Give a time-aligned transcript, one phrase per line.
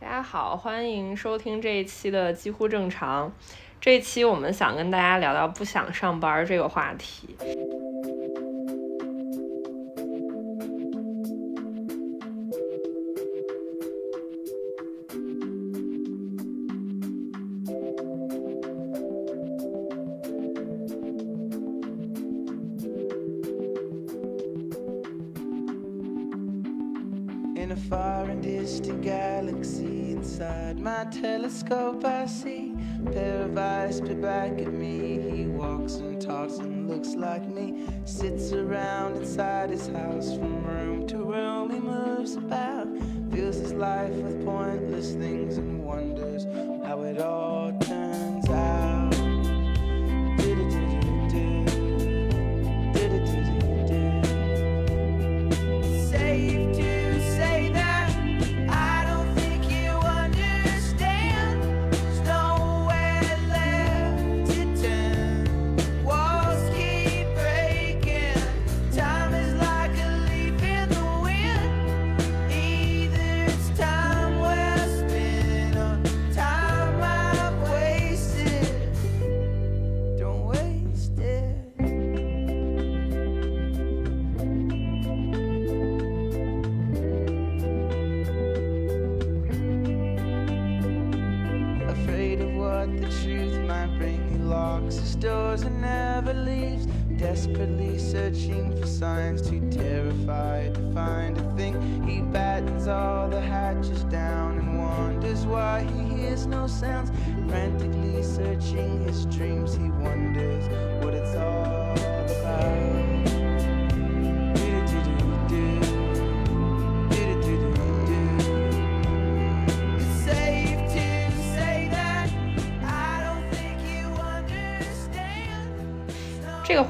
[0.00, 3.32] 大家好，欢迎收听这一期的几乎正常。
[3.80, 7.36] 这一期我们想跟大家聊聊不想上班这个话题。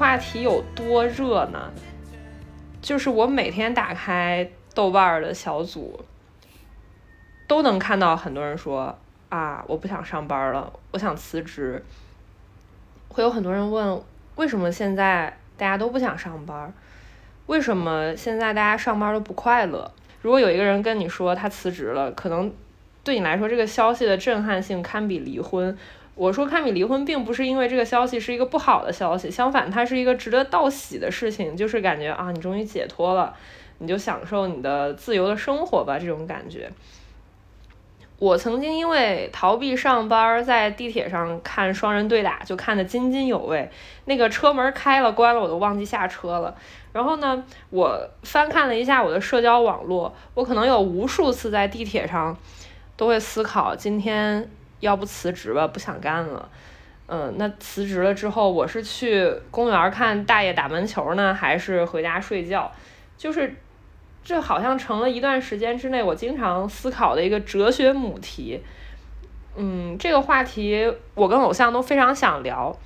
[0.09, 1.71] 话题有多热呢？
[2.81, 6.03] 就是我每天打开豆瓣的小组，
[7.45, 8.97] 都能看到很多人说
[9.29, 11.85] 啊，我不想上班了，我想辞职。
[13.09, 14.01] 会有很多人问，
[14.33, 16.73] 为什么现在大家都不想上班？
[17.45, 19.91] 为什么现在大家上班都不快乐？
[20.23, 22.51] 如果有一个人跟你说他辞职了，可能
[23.03, 25.77] 对你来说这个消息的震撼性堪比离婚。
[26.19, 33.33] 我说堪比离婚，并不是因为这个消息是一个不好的消息，相反，它是一个值得道喜的事情，就是感觉啊，你终于解脱了，
[33.77, 36.69] 你就享受你的自由的生活吧，这种感觉。
[38.17, 43.71] 我曾经因为逃避上班，在地铁上看双人对打，就看得津津有味。
[44.03, 46.53] 那个车门开了关了，我都忘记下车了。
[46.91, 52.37] 然后呢，我翻看了一下我的社交网络，我可能有无数次在地铁上
[52.97, 56.49] 都会思考，今天要不辞职吧，不想干了。
[57.07, 62.71] 嗯，那辞职了之后，我是去公园看大爷打门球呢，还是回家睡觉？
[63.17, 63.55] 就是
[64.23, 68.61] 这好像成了一段时间之内我经常思考的一个哲学母题。
[69.55, 72.77] 嗯，这个话题我跟偶像都非常想聊，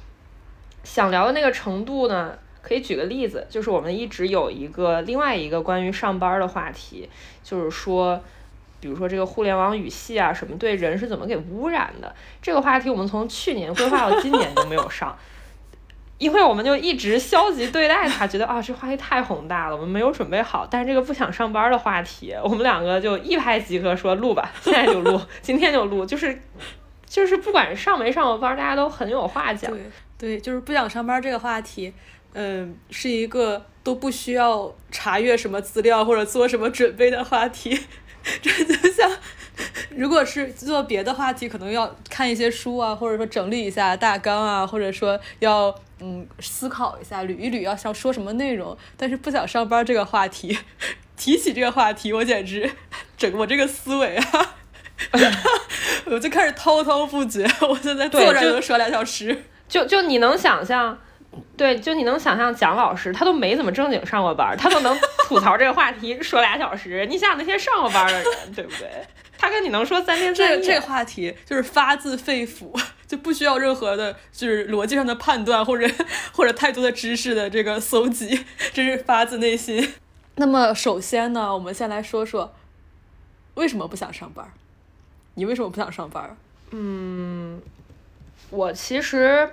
[0.86, 7.10] 想聊的那个程度呢，可以举个例子，就是我们一直有一个另外一个关于上班的话题，
[7.44, 8.24] 就是说。
[8.84, 12.14] 比如说这个互联网语系啊，什么对人是怎么给污染的？
[12.42, 15.18] 这个话题我们从去年规划到今年都没有上，
[16.20, 20.68] 因为我们就一直消极对待它，觉得啊这话题太宏大了，我们没有准备好。
[20.70, 26.42] 但是这个不想上班的话题，我们两个就一拍即合，说录吧， 现在就录， 今天就录，就是
[27.06, 29.72] 就是不管上没上过班，大家都很有话讲。
[29.72, 29.82] 对
[30.18, 31.94] 对，就是不想上班这个话题，
[32.34, 37.80] 嗯，是一个都不需要查阅什么资料或者做什么准备的话题。
[38.42, 39.10] 这就像，
[39.96, 48.78] 如果是做别的话题，可能要看一些书啊，或者说整理一下大纲啊，或者说要嗯思考一下，捋一捋要想说什么内容。
[48.98, 50.58] 但是不想上班这个话题，
[51.18, 52.72] 提起这个话题，我简直
[53.18, 54.56] 整我这个思维啊，
[56.06, 57.46] 我就开始滔滔不绝。
[57.62, 59.44] 我现在坐着能说俩小时。
[59.68, 61.00] 就就你能想象，
[61.56, 64.98] 对，就你能想象蒋老师他都没怎么正经上过班，他都能
[65.28, 67.06] 吐槽这个话题说俩小时。
[67.08, 68.90] 你想想那些上过班的人，对不对？
[69.38, 70.56] 他跟你能说三天三夜。
[70.56, 75.86] 这个这话题就是发自肺腑，就不需要任何的，就是逻辑上的判断或者
[76.32, 79.94] 或者太多的知识的这个搜集，这是发自内心。
[80.36, 82.54] 那么首先呢，我们先来说说
[83.56, 84.52] 为什么不想上班？
[85.36, 86.36] 你为什么不想上班？
[86.72, 87.62] 嗯
[88.50, 89.50] 我其实，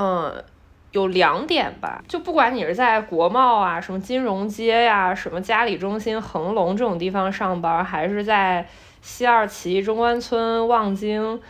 [0.00, 0.44] 嗯，
[0.92, 8.68] 有两点吧，就不管你是在国贸啊、什么金融街呀、什么嘉里中心、恒隆这种地方上班，还是在
[9.02, 11.40] 西二旗、中关村、望京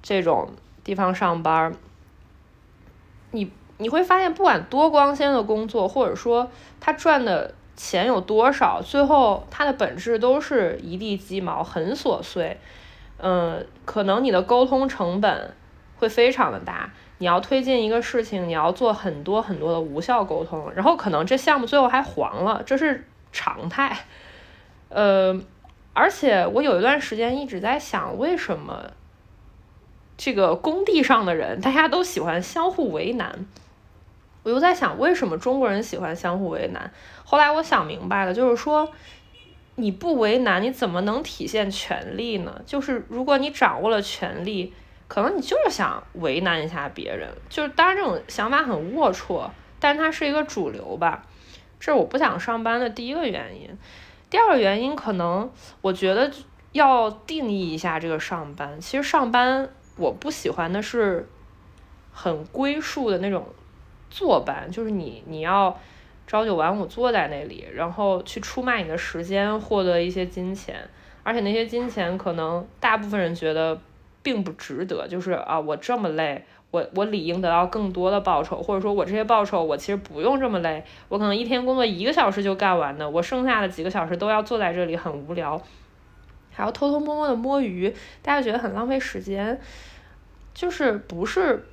[0.00, 0.50] 这种
[0.84, 1.72] 地方上班，
[3.32, 6.48] 你你会发现，不管多光鲜的工作，或者说
[6.78, 12.56] 他赚的钱有多少，最后它的本质都是一地鸡毛，很琐碎。
[13.18, 15.52] 嗯，可能你的沟通成本
[15.98, 16.92] 会非常的大。
[17.20, 23.94] 你要推进一个事情，你要做很多很多的无效沟通，然后可能这项目最后还黄了，这是常态。
[24.88, 25.38] 呃，
[25.92, 28.92] 而且我有一段时间一直在想，为什么
[30.16, 33.46] 这个工地上的人大家都喜欢相互为难？
[34.42, 36.90] 我又在想，为什么中国人喜欢相互为难？
[37.24, 38.90] 后来我想明白了，就是说
[39.74, 42.62] 你不为难，你怎么能体现权利呢？
[42.64, 44.72] 就是如果你掌握了权利。
[45.10, 51.26] 可能你就是想为难一下别人，就是当然这种想法很龌龊，但它是一个主流吧。
[51.80, 53.68] 这是我不想上班的第一个原因。
[54.30, 56.30] 第二个原因，可能我觉得
[56.70, 58.80] 要定义一下这个上班。
[58.80, 61.28] 其实上班我不喜欢的是
[62.12, 63.44] 很归宿的那种
[64.10, 65.76] 坐班，就是你你要
[66.28, 70.88] 朝九晚五坐在那里，然后去出卖你的时间，获得一些金钱，
[71.24, 73.76] 而且那些金钱可能大部分人觉得。
[74.22, 85.60] 并不值得，就是啊，我这么累，我我理应得到更多的报酬，或者说我这些报酬我其实不用这么累，我可能一天工作一个小时就干完的，我剩下的几个小时都要坐在这里很无聊，
[86.52, 89.58] 还要偷偷摸摸的摸鱼，大家觉得很浪费时间，
[90.52, 91.66] 就是不是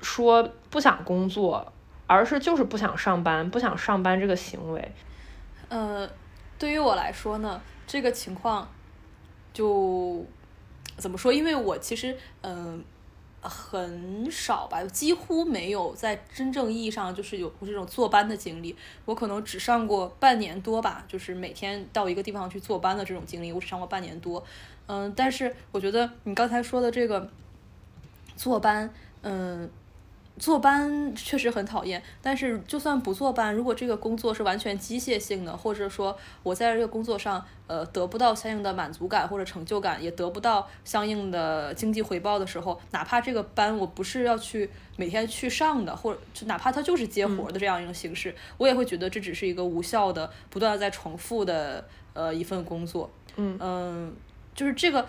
[0.00, 1.70] 说不想工作，
[2.06, 4.90] 而是就是不想上班，不想上班这个行为。
[5.68, 6.08] 呃，
[6.58, 8.66] 对于我来说呢，这个情况
[9.52, 10.24] 就。
[10.96, 11.32] 怎么说？
[11.32, 12.82] 因为我其实嗯
[13.40, 18.76] 很少吧，几乎没有在真正意义上就是有这种坐班的经历。
[19.04, 24.44] 我可能只上过半年多吧，就是每天到一个地方去坐班的这种经历，我只上过半年多。
[24.86, 27.28] 嗯，但是我觉得你刚才说的这个
[28.36, 28.92] 坐班，
[29.22, 29.70] 嗯。
[30.38, 53.10] 坐班确实很讨厌，但是就算不坐班，如果这个工作是完全机械性的，或者说我在这个工作上呃得不到相应的满足感或者成就感，也得不到相应的经济回报的时候，哪怕这个班我不是要去每天去上的，或者就哪怕它就是接活的这样一个形式，我也会觉得这只是一个无效的、不断在重复的呃一份工作。
[53.36, 54.16] 嗯嗯，
[54.54, 55.06] 就是这个。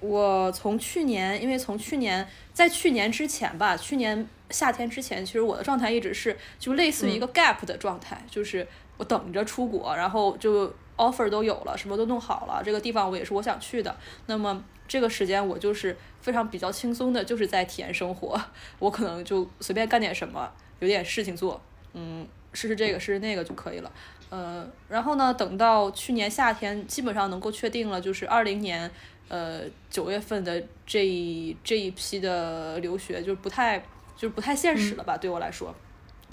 [0.00, 8.66] 我从去年，因为从去年在去年之前吧，去年夏天之前，其实我的状态一直是就类似于一个 gap 的状态，就是
[8.96, 13.94] 我等着出国，然后就 offer 都有了，什么都弄好了，这个地方我也是我想去的。
[14.24, 18.40] 那么这个时间我就是非常比较轻松的，就是在体验生活，
[18.78, 21.60] 我可能就随便干点什么，有点事情做，
[21.92, 23.92] 嗯，试试这个试试那个就可以了。
[24.30, 28.90] 呃，然后呢，等到去年夏天，基本上能够确定了，就是二零年。
[29.30, 33.78] 呃，九月份的这一这一批的留学就不太
[34.16, 35.16] 就是不太现实了吧？
[35.16, 35.72] 对我来说，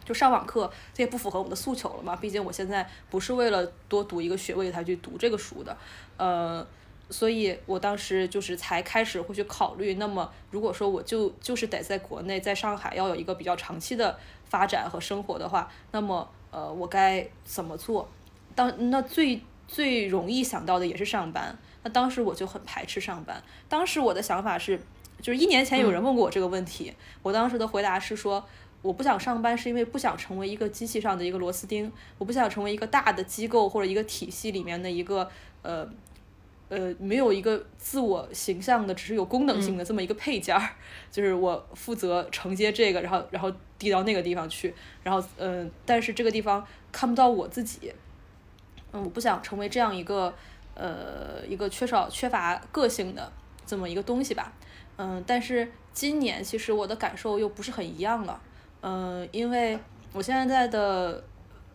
[0.03, 2.15] 就上网课这也不符合我们的诉求了嘛。
[2.15, 5.77] 毕竟我现在不是为了多读一个学位才去读这个书的，
[6.17, 6.65] 呃，
[7.11, 9.93] 所以我当时就是才开始会去考虑。
[9.93, 18.09] 那么如果说我就就是得在国内，在上海要有一个比较长期的发展和生活的话，那么呃，我该怎么做？
[18.55, 21.55] 当那最最容易想到的也是上班。
[21.89, 23.41] 当时我就很排斥上班。
[23.69, 24.79] 当时我的想法是，
[25.21, 28.43] 就是一年前有人问过我这个问题，我当时的回答是说，
[28.81, 35.29] 我不想上班是因为不想成为一个机器上的一个螺丝钉，我不想成为一个大的机构或者一个体系里面的一个
[35.63, 35.87] 呃
[36.69, 40.69] 呃没有一个自我形象的，只是有功能性的这么一个配件儿，
[41.11, 47.91] 就是我负责承接这个，然后然后递到那个地方去，然后嗯，但是这个地方看不到我自己，
[48.91, 50.33] 嗯，我不想成为这样一个。
[50.79, 53.31] 呃，一个缺少缺乏个性的
[53.65, 54.53] 这么一个东西吧，
[54.97, 58.39] 嗯，但是今年其实我的感受又不是很一样了，
[58.81, 59.79] 嗯，因为
[60.13, 61.23] 我现在的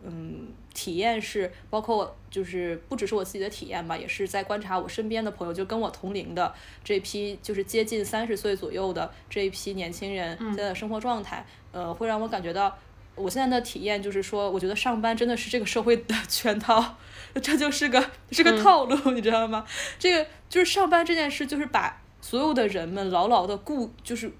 [0.05, 12.73] 嗯体验是，包括就是不只是我自己的体验吧，也是在观察我身边的朋友，就跟我同龄的这批，就是接近三十岁左右的这一批年轻人现在的生活状态，呃，会让我感觉到。
[13.15, 16.97] 我现在的体验就是说，我觉得上班真的是这个社会的圈套，
[17.41, 19.65] 这就是个是个套路， 你知道吗？
[19.99, 24.31] 这个就是上班这件事，就是把所有的人们牢牢的固，就是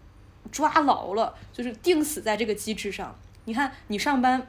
[0.51, 3.15] 抓牢了，就是定死在这个机制上。
[3.45, 4.47] 你看，你上班，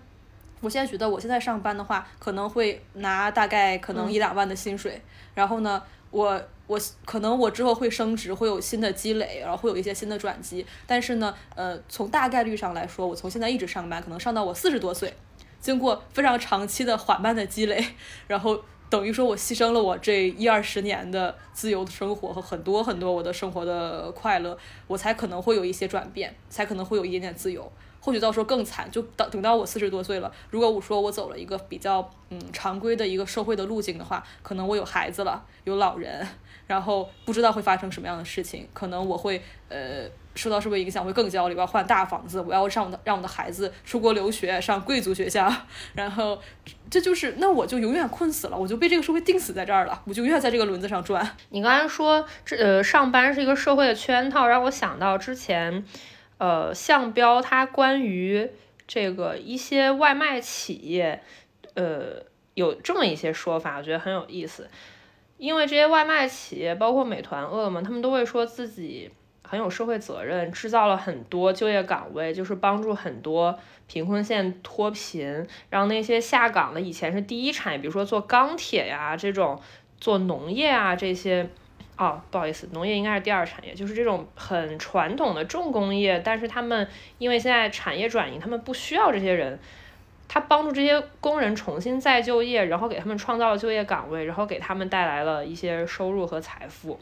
[0.61, 5.02] 我现在觉得我现在上班的话，可能会拿大概可能一两万的薪水，
[5.35, 10.64] 然后呢，我我可能我之后会升职，会有新的积累，然后会有一些新的转机。
[10.87, 15.14] 但是呢，呃，从大概率上来说，我从现在一直上班，可能上到我四十多岁，
[15.61, 17.85] 经过非常长期的缓慢的积累，
[18.26, 24.56] 然后等于说我牺牲了我这一二十年的自由的生活和很多很多我的生活的快乐，
[24.87, 27.71] 我才可能会有一些转变，才可能会有一点点自由。
[28.00, 30.30] 或许到时候更惨，就等等到我四十多岁了。
[30.50, 36.28] 如果我说我走了一个比较嗯常规的一个社会的路径的话，可能我有孩子了，有老人，
[36.66, 45.52] 然后不知道会发生什么样的事情，可能我会呃受到社会影响，会更焦虑，我要换大房子，我要让我的让我的孩子出国留学，上贵族学校，
[45.94, 46.40] 然后
[46.90, 51.37] 这就是那我就永远困死了，我就被这个社会定死在这儿了，我就永远在这个轮子上转。
[51.50, 55.85] 你刚才说这呃上班是一个社会的圈套，让我想到之前。
[56.37, 58.50] 呃，项标它关于
[58.88, 61.23] 这个一些外卖企业，
[61.75, 64.68] 呃，有这么一些说法，我觉得很有意思。
[65.44, 69.10] 因为这些外卖企业，包括美团、饿了么，他们都会说自己
[69.42, 79.60] 很有社会责任，制造了很多就业岗位，就是帮助很多贫困县脱贫，让那些下岗的以前是第一产业，比如说做钢铁呀这种，
[80.00, 81.46] 做农业啊这些。
[81.96, 89.60] 哦，不好意思，农业应该是第二产业，就是这种很传统的重工业，但是他们因为现在产业转移，他们不需要这些人，
[90.35, 96.99] 他帮助这些工人重新再就业，然后给他们创造了就业岗位，然后给他们带来了一些收入和财富。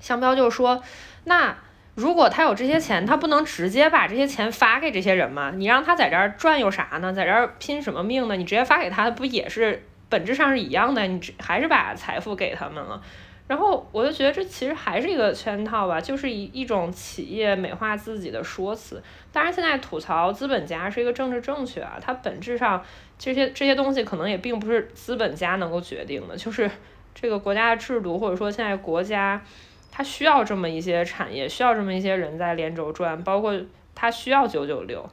[0.00, 0.82] 香标就说，
[1.22, 1.56] 那
[1.94, 5.52] 如果他有这些钱，他不能直接把这些钱发给这些人吗？
[5.54, 7.12] 你让他在这儿赚有啥呢？
[7.12, 8.34] 在这儿拼什么命呢？
[8.34, 11.06] 你直接发给他，不也是本质上是一样的？
[11.06, 13.00] 你还是把财富给他们了。
[13.48, 19.00] 然后我就觉得这其实还是一个圈套吧，就是一一种企业美化自己的说辞。
[19.32, 22.84] 当然，现在吐槽资本家是一个政治正确啊，它本质上
[23.16, 26.68] 这些这些东西可能也并不是资本家能够决定的，就是
[27.14, 29.40] 这个国家的制度，或者说现在国家
[29.92, 33.54] 它需要这么一些产业，需要这么一些人在连轴转，包括
[33.94, 35.08] 它需要九九六。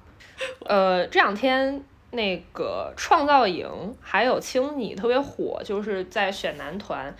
[0.65, 3.67] 呃，这两天那个创造营
[4.01, 7.15] 还有青你特别火，就是在选男团。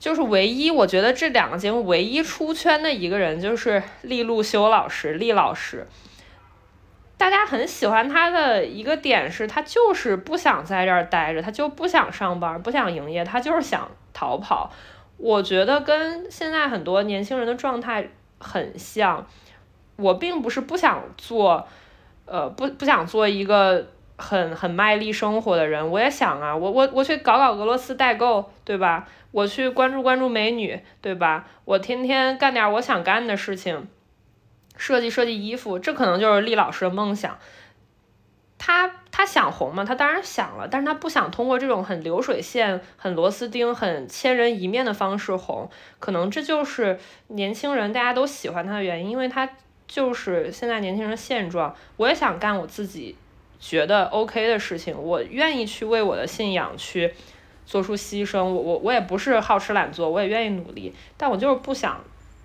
[0.00, 5.86] 就是唯一，我觉得这两个节目唯一出圈的一个人就是利路修老师，利老师。
[7.18, 14.72] 大家很喜欢他的一个点是，他就是不想在这儿待着，他就不想上班，不想营业，他就是想逃跑。
[15.18, 19.26] 我觉得跟现在很多年轻人的状态很像。
[19.96, 21.68] 我并不是不想做，
[22.24, 23.86] 呃，不不想做一个。
[24.22, 29.08] 很很卖力生活的人，我也想啊，我我我去搞搞俄罗斯代购，对吧？
[29.32, 31.46] 我去关注关注美女，对吧？
[31.64, 33.88] 我天天干点我想干的事情，
[34.76, 37.38] 设计设计衣服，这可能就是厉老师的梦想。
[38.58, 39.84] 他他想红吗？
[39.84, 45.70] 他当然想了，但是他不想通过这种很流水线、很螺丝钉、很千人一面的方式红。
[45.98, 49.48] 可能这就是年轻人大家都喜欢他的原因，因为他
[49.86, 51.74] 就是现在年轻人的现状。
[51.96, 53.16] 我也想干我自己。
[53.62, 57.12] 觉得 OK 的事情，我愿意去为我的信仰去
[57.70, 58.42] 做出牺牲。
[58.42, 62.00] 我我我也不是好吃懒做，我也愿意努力，但我就是不想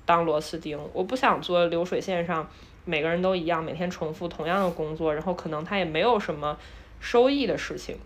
[0.06, 2.48] 当螺丝钉，我不想做流水线上
[2.86, 6.56] 每个人都一样，每天重复同样的工作，然后可能他也没有什么
[7.00, 7.98] 收益的事情。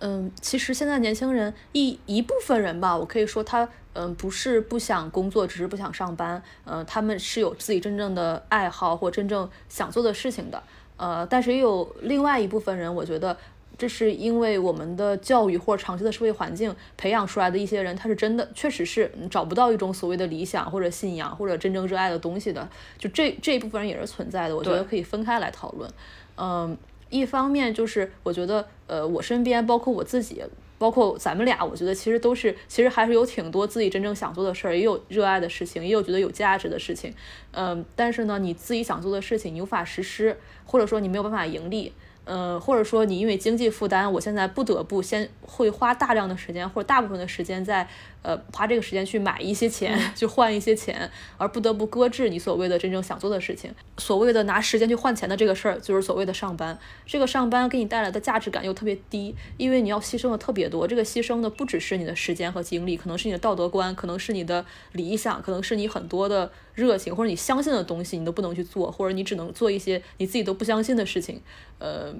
[0.00, 6.42] 嗯，其实现在年轻人一一部分人吧，我可以说他嗯不是不想工作，只是不想上班。
[6.64, 10.62] 嗯，他们是有自己真正的爱好或真正想做的事情的。
[10.96, 13.34] 呃，但是也有另外一部分人，我觉得
[13.80, 22.68] 这是因为我们的教育或者长期的社会环境培养出来的一些人，他是真的确实是找不到一种所谓的理想或者信仰或者真正热爱的东西的，
[22.98, 24.54] 就这这一部分人也是存在的。
[24.54, 25.90] 我觉得可以分开来讨论。
[26.36, 26.76] 嗯，
[27.08, 30.44] 一方面就是我觉得，呃，我身边包括我自己。
[30.80, 37.12] 包括咱们俩，我觉得其实都是，其实还是有挺多自己真正想做的事儿，也有热爱的事情，也有觉得有价值的事情。
[37.50, 41.92] 嗯，但是呢，你自己想做的事情你无法实施，或者说你没有办法盈利。
[42.32, 47.88] 嗯，或者说你因为经济负担，我现在不得不先会花大量的时间或者大部分的时间在
[48.22, 53.74] 呃花这个时间去买一些钱，去换一些钱，而不得不搁置你所谓的真正想做的事情。
[53.98, 56.78] 所谓的拿时间去换钱的这个事儿，就是所谓的上班。
[57.06, 60.86] 这个上班给你带来的价值感又特别低，因为你要牺牲的特别多。
[60.86, 71.40] 这个牺牲的不只是你的时间和精力，可能是你的道德观，可能是你的理想，可能是你很多的热情或者你相信的东西，你都不能去做，或者你只能做一些你自己都不相信的事情。
[71.78, 72.14] 呃。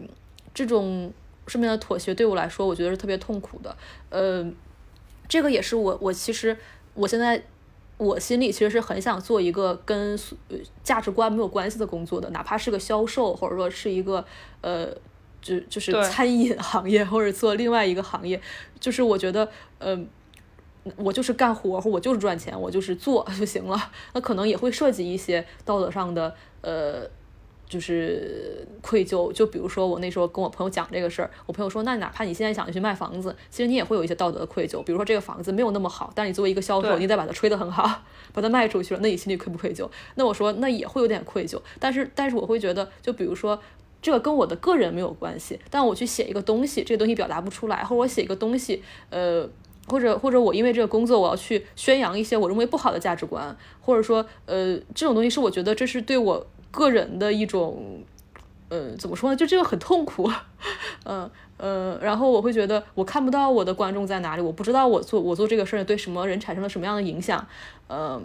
[0.52, 1.12] 这种
[1.47, 3.75] 上面的妥协对我来说，我觉得是特别痛苦的。
[4.09, 4.45] 呃，
[5.30, 6.54] 这个也是我我其实
[6.94, 7.42] 我现在
[7.96, 10.18] 我心里其实是很想做一个跟
[10.82, 14.25] 价值观没有关系的工作的，哪怕是个销售，或者说是一个
[14.60, 14.88] 呃，
[15.40, 18.40] 就就是餐饮行业，或者做另外一个行业。
[18.80, 19.96] 就是我觉得，呃，
[20.96, 23.78] 我就是干活，或我就是赚钱，我就是做就行了。
[24.14, 27.02] 那可能也会涉及一些道德上的呃，
[27.70, 29.32] 就是愧疚。
[29.32, 34.82] 就比如说我那时候跟我朋友讲这个事儿，我朋友说，那哪怕你现在想去卖房子，其实你也会有一些道德的愧疚。
[34.82, 38.02] 比如说这个房子没有那么好，但是你作为一个销售，你得把它吹得很好，
[38.34, 39.88] 把它卖出去了，那你心里愧不愧疚？
[40.16, 43.58] 那我说那也会有点愧疚，但是但是我会觉得，就比如说。
[44.02, 49.46] 这个跟我的个人没有关系，但我去写一个东西，这个东西表达不出来，或者我写一个东西，呃，
[49.88, 58.02] 或者或者我因为这个工作我要去宣扬一些我认为不好的价值观，或者说呃这种东西是我觉得这是对我个人的一种，
[58.68, 59.36] 呃怎么说呢？
[59.36, 60.30] 就这个很痛苦，
[61.04, 67.46] 嗯呃，然后我会觉得我看不到我的观众在哪里，我不知道我做我做这个事儿对什么人产生了什么样的影响，
[67.88, 68.22] 呃。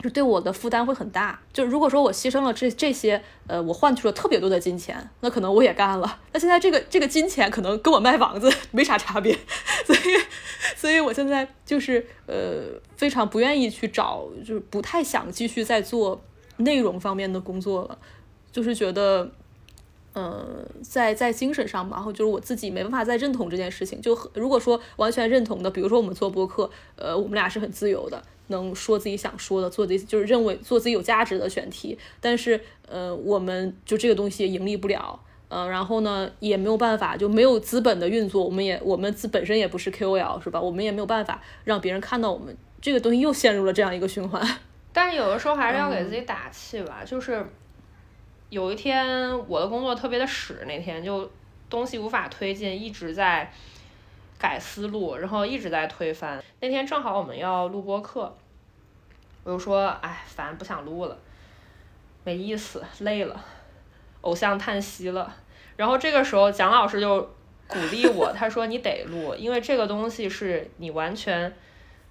[0.00, 1.40] 就对我的负担会很大。
[1.52, 6.20] 就如果说我牺牲了这这些，呃，我换取了特别多的金钱，那可能我也干了。
[6.32, 9.36] 那现在这个这个金钱可能跟我卖房子没啥差别，
[9.84, 9.98] 所以，
[10.76, 16.22] 所以我现在就是呃非常不愿意去找，就是不太想继续再做
[16.58, 17.98] 内容方面的工作了，
[18.52, 19.30] 就是觉得。
[20.14, 24.00] 嗯，在在精神上吧，然后就是我自己没办法再认同这件事情。
[24.00, 31.96] 就如果说完全认同的，比如说我们做播客，呃，我们俩是很自由的，能说自己想说的，做自己就是认为做自己有价值的选题。
[32.20, 40.60] 但是，呃，我们就这个东西也盈利不了，呃，然后呢，也没有办法，就没有资本的运作，我们也我们自本身也不是 KOL 是吧？
[40.60, 44.44] 我们也没有办法让别人看到我们这个东西又陷入了这样一个循环。
[44.98, 47.46] 但是有的时候还是要给自己打气吧，就是。
[48.50, 51.30] 有一天我的工作特别的屎，那天就
[51.68, 53.52] 东西无法推进，一直在
[54.38, 56.42] 改思路，然后一直在推翻。
[56.60, 58.34] 那天正好我们要录播课，
[59.44, 61.18] 我就说，哎，烦，不想录了，
[62.24, 63.38] 没意思，累了，
[64.22, 65.30] 偶像叹息了。
[65.76, 67.20] 然后这个时候蒋老师就
[67.66, 71.54] 鼓励我，他说你得录，因为这个东西是你完全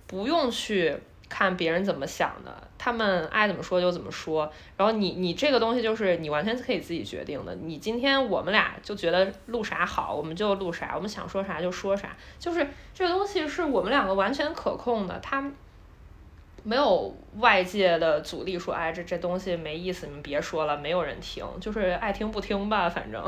[0.05, 0.95] 不用去。
[1.29, 4.51] 看别人怎么想的，他们爱怎么说就怎么说。
[4.77, 7.53] 然后你你这个东西就是你完全可以自己决定的。
[7.55, 12.15] 你今天我们俩就觉得录啥好，我们就录啥，我们想说啥就说啥。
[12.39, 15.51] 就是这个东西是我们两个完全可控的，它
[16.63, 23.23] 没有外界的阻力说，哎，这这东西没意思，你们别说了，没有人听，就是爱听不听吧，反正。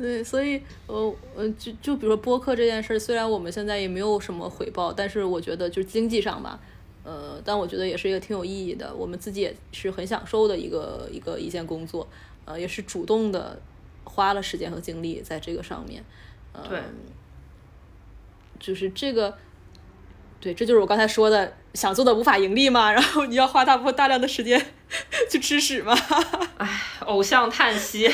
[0.00, 6.58] 对，所以，呃，呃，就就比如说播客这件事儿，虽然我们现在也没有什么回报，但是我觉得就是经济上吧，
[7.04, 12.08] 呃，但我觉得也是一个挺有意义的，我们自己也是很享受的一个一个一件工作，
[12.46, 13.60] 呃，也是主动的
[14.04, 16.02] 花了时间和精力在这个上面，
[16.54, 16.80] 呃，对，
[18.58, 19.36] 就是这个，
[20.40, 24.64] 对，这就是我刚才说的，想做的无法盈利嘛，然后你要花大部分大量的时间
[25.30, 25.94] 去吃屎嘛，
[26.56, 28.10] 哎，偶像叹息。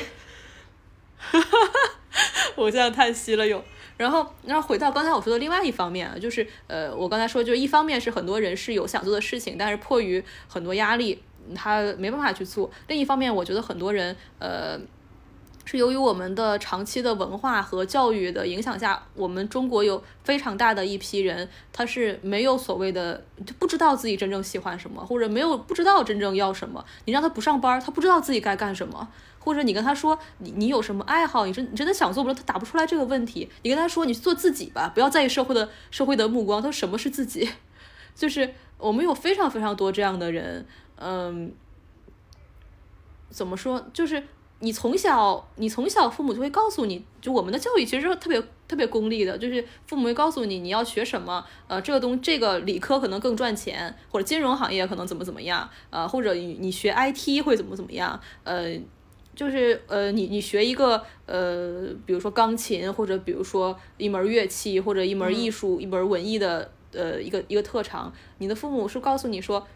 [1.41, 2.21] 哈哈，
[2.57, 3.63] 我现在叹息了又。
[3.97, 11.23] 然后，然后回到刚才我说的另外一方面啊，就是呃，我刚才说，就一方面是很多人是有想做的事情，但是迫于很多压力，
[11.55, 14.79] 他没办法去做；另一方面，我觉得很多人呃。
[15.69, 26.85] 是由于我们的长期的文化和教育的影响下，我们中国有非常大的一批人，他是没有所谓的，就不知道自己真正喜欢什么，或者没有不知道真正要什么。
[27.07, 29.09] 你让他不上班，他不知道自己该干什么。
[29.47, 33.49] 或者你跟他说你你有什么爱好，你真你真的想做不了，他答不出来这个问题。
[33.63, 36.61] 你跟他说你做自己吧，不要在意社会的社会的目光。
[36.61, 37.49] 他说什么是自己？
[38.17, 41.53] 就是我们有非常非常多这样的人，嗯，
[43.31, 43.87] 怎么说？
[43.93, 44.25] 就是。
[44.61, 58.75] 你从小，你从小父母就会告诉你，就我们的教育其实特别特别功利的，就是父母会告诉你你要学什么，呃，这个东这个理科可能更赚钱，或者金融行业可能怎么怎么样，呃，或者你你学 IT 会怎么怎么样，呃，
[59.37, 69.69] 就是呃你你学一个呃，比如说钢琴，或者比如说一门乐器，或者一门艺术，一门文艺的呃一个一个特长，你的父母是告诉你说，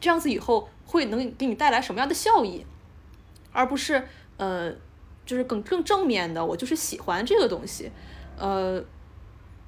[0.00, 2.64] 这样子以后会能给你带来什么样的效益？
[3.52, 4.04] 而不是
[4.36, 4.72] 呃，
[5.26, 7.90] 就是更更正面的，我就是喜欢这个东西，
[8.38, 8.80] 呃，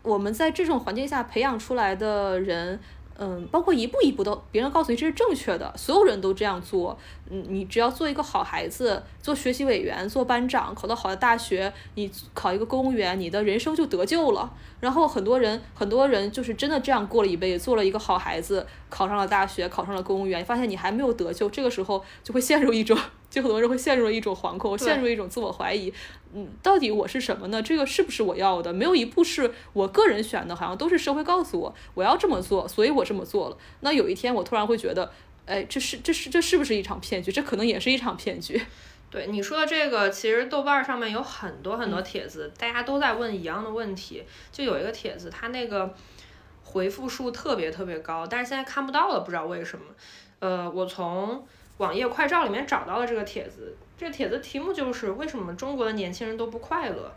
[0.03, 2.79] 我们在这种环境下培养出来的人。
[3.25, 6.99] 嗯，包括一步一步的，别人告诉你这是正确的，所有人都这样做。
[7.31, 14.53] 嗯，你只要做一个好孩子，做学习委员，做班长，考到好的大学，你考一个公务员，你的人生就得救了。
[14.81, 22.99] 然后很多人，很多人就是真的这样过了一辈子，做了一个好孩子，考上了大学，考上了公务员，发现你还没有得救，这个时候就会陷入一种，
[23.31, 25.93] 就很多人会陷入了一种惶恐，陷入一种自我怀疑。
[26.35, 27.63] 嗯，到底我是什么呢？
[27.63, 28.73] 这个是不是我要的？
[28.73, 33.57] 没有一步是我个人选的，好像都是社会告诉我我要这么做，所以我这么做了。
[33.81, 35.13] 那有一天我突然会觉得，
[35.45, 37.31] 哎，这是这是这是不是一场骗局？
[37.31, 38.61] 这可能也是一场骗局。
[39.11, 44.23] 对你说的这个，其实豆瓣上面有很多很多帖子，大家都在问一样的问题。
[44.51, 45.95] 就有一个帖子，它那个
[46.63, 49.85] 回复数特别特别高，但是现在看不到了，不知道为什么。
[50.39, 51.47] 呃，我从
[51.79, 57.13] 网页快照里面找到了这个帖子，这个帖子题目就是为什么中国的年轻人都不快乐？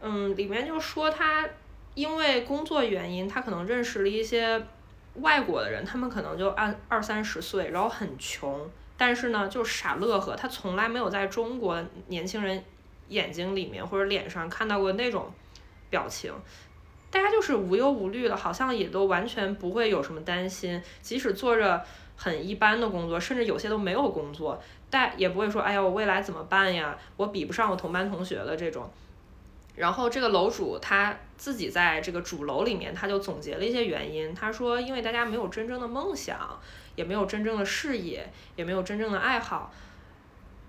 [0.00, 1.48] 嗯，里面就说他
[1.94, 4.60] 因为工作原因，他可能认识了一些
[5.16, 8.68] 外国的人，他们可能就按二三十岁，然后很穷。
[8.96, 12.64] 但是呢，就傻乐呵，他从来没有在中国年轻人
[13.08, 15.32] 眼睛里面或者脸上看到过那种
[15.88, 16.32] 表情，
[17.10, 21.84] 大家就是无忧无虑的，好像也都完全不会有什么担心，即使做着
[22.18, 26.98] 很一般的工作，甚至有些都没有工作，但也不会说，哎呀，我未来怎么办呀？
[27.16, 28.90] 我比不上我同班同学的这种。
[29.76, 36.58] 然后这个楼主他自己在这个主楼里面，他就总结了一些原因，他说，因为大家没有真正的梦想。
[36.98, 39.72] 也没有真正的事业，也没有真正的爱好，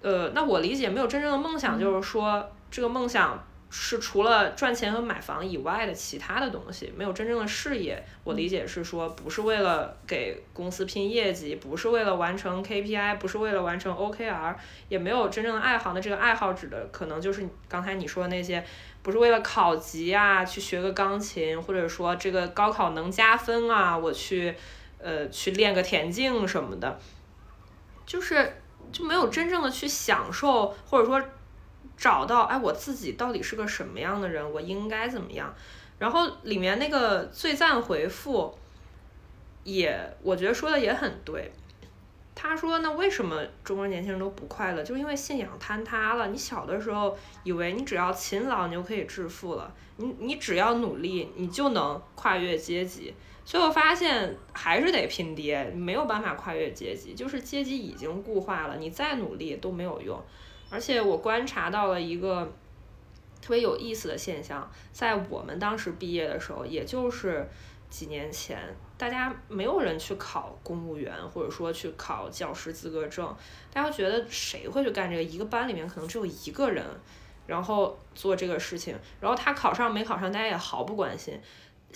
[0.03, 8.03] 呃，那我理解没有真正的梦想，就是说这个梦想是除了赚钱和买房以外的其他的东西，没有真正的事业。
[8.23, 14.55] 我理解是说，不是为了给公司拼业绩，不是为了完成 KPI，不是为了完成 OKR，
[14.87, 15.93] 也没有真正的爱好。
[15.93, 18.63] 那这个爱好指的可能就是刚才你说的那些，
[19.01, 24.55] 不是为了考级啊，去学个钢琴，或者说这个高考能加分啊，我去。
[25.01, 26.99] 呃，去练个田径什么的，
[28.05, 31.23] 就是就没有真正的去享受，或者说
[31.97, 35.53] 找到哎，我自己到底是个什么样的人，我应该怎么样？
[35.97, 38.57] 然后里面那个最赞回复，
[39.63, 41.51] 也我觉得说的也很对。
[42.41, 44.81] 他说：“那为什么中国年轻人都不快乐？
[44.81, 46.29] 就因为信仰坍塌了。
[46.29, 49.69] 你小的时候以为你只要勤劳，你就可以致富了。
[49.97, 53.13] 你你只要努力，你就能跨越阶级。”
[53.43, 60.17] 最后发现还是得拼爹，没有办法跨越阶级，就是阶级已经固化了，你再努力都没有用。
[60.69, 62.51] 而且我观察到了一个
[63.41, 67.47] 特别有意思的现象，在我们当时毕业的时候，也就是
[67.89, 68.59] 几年前，
[68.97, 73.35] 大家没有人去考公务员，或者说去考教师资格证，
[73.73, 75.23] 大家觉得谁会去干这个？
[75.23, 76.85] 一个班里面可能只有一个人，
[77.47, 81.39] 然后做这个事情，然后他考上没考上，大家也毫不关心。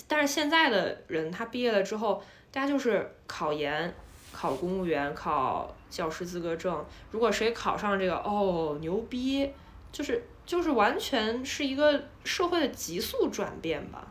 [0.07, 3.93] 但是现在的人，他毕业了之后，大家就是考研、
[4.33, 6.83] 考公务员、考教师资格证。
[7.11, 9.49] 如果谁考上这个，哦，牛逼！
[9.91, 14.07] 就是就是完全是一个社会的急速转变吧。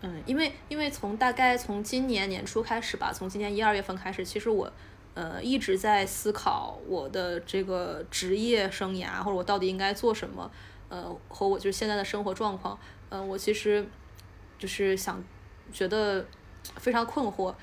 [0.00, 4.72] 嗯，因为因为从大概从今年年初开始吧，从今年一二月份开始，其实我
[5.14, 10.50] 呃一直在思考我的这个职业生涯，或者我到底应该做什么，
[10.88, 12.78] 呃，和我就是现在的生活状况，
[13.10, 13.86] 嗯，我其实。
[14.58, 15.22] 就是想，
[15.72, 16.26] 觉得
[16.78, 17.54] 非常困惑，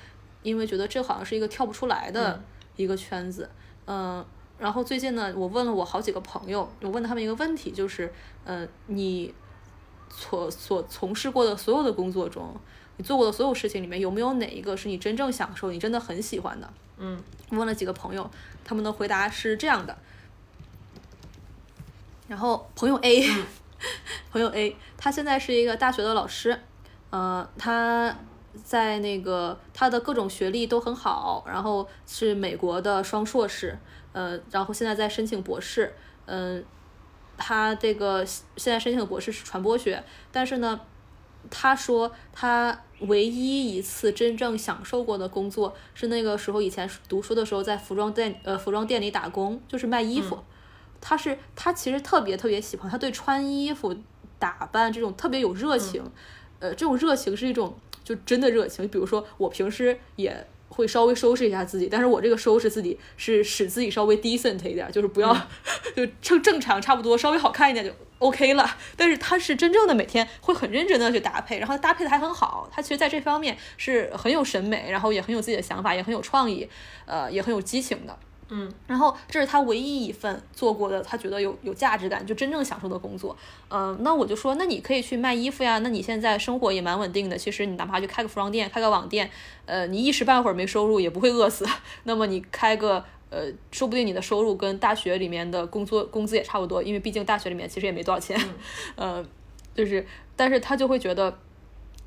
[0.46, 2.40] 因为觉得这好像是一个跳不出来的
[2.76, 3.50] 一个圈子，
[3.84, 4.24] 嗯，
[4.58, 8.12] 然后最近呢，我问了我好几个朋友，我问他们一个问题，就是，
[8.44, 9.34] 嗯，你
[10.08, 12.54] 所所从事过的所有的工作中，
[12.96, 16.72] 你做过的所有事情里面，有没有哪一个是你真正享受、你真的很喜欢的？
[16.98, 18.30] 嗯，问了几个朋友，
[18.64, 19.98] 他们的回答是这样的，
[22.28, 23.28] 然后朋友 A，
[24.30, 26.60] 朋友 A，他现在是一个大学的老师。
[27.10, 28.14] 呃，他
[28.64, 33.78] 在那个他的各种学历都很好，然后是美国的双硕士，
[34.12, 35.94] 呃，然后现在在申请博士，
[36.26, 36.64] 嗯，
[37.36, 40.80] 他这个现在申请的博士是传播学，但是呢，
[41.50, 50.38] 他说他唯一一次真正享受过的工作是那个时候以前读书的时候在服装店呃服装店里打工，就是卖衣服，
[51.00, 53.94] 他是他其实特别特别喜欢，他对穿衣服
[54.38, 56.02] 打扮这种特别有热情。
[56.58, 58.88] 呃，这种热情是一种就真的热情。
[58.88, 65.36] 比如说，我平时也会稍微收拾一下自己，但是我这个收拾自己是使自己稍微 decent 一点，就是不要
[65.94, 68.64] 就正正常差不多，稍微好看一点就 OK 了。
[68.96, 72.68] 但是他是真正的每天会很认真的去搭配，然后搭配的还很好。
[72.72, 76.68] 他其实在这方面是很有审美，然后也很有自己的想法，也很有创意，
[77.06, 78.16] 呃，也很有激情的。
[78.48, 83.36] 嗯，然后这是他唯一一份做过的，他觉得有有价值感，就真正享受的工作。
[83.68, 85.78] 嗯，那我就说，那你可以去卖衣服呀。
[85.80, 89.28] 那你现在生活也蛮稳定的，其实你哪怕去开个服装店、开个网店，
[89.64, 91.66] 呃，你一时半会儿没收入也不会饿死。
[92.04, 98.40] 那么你开个，呃，说不定你的收入跟大学里面的工作工资也差不多，因为毕竟大学里面其实也没多少钱。
[98.94, 99.26] 呃，
[99.74, 100.06] 就是，
[100.36, 101.36] 但是他就会觉得，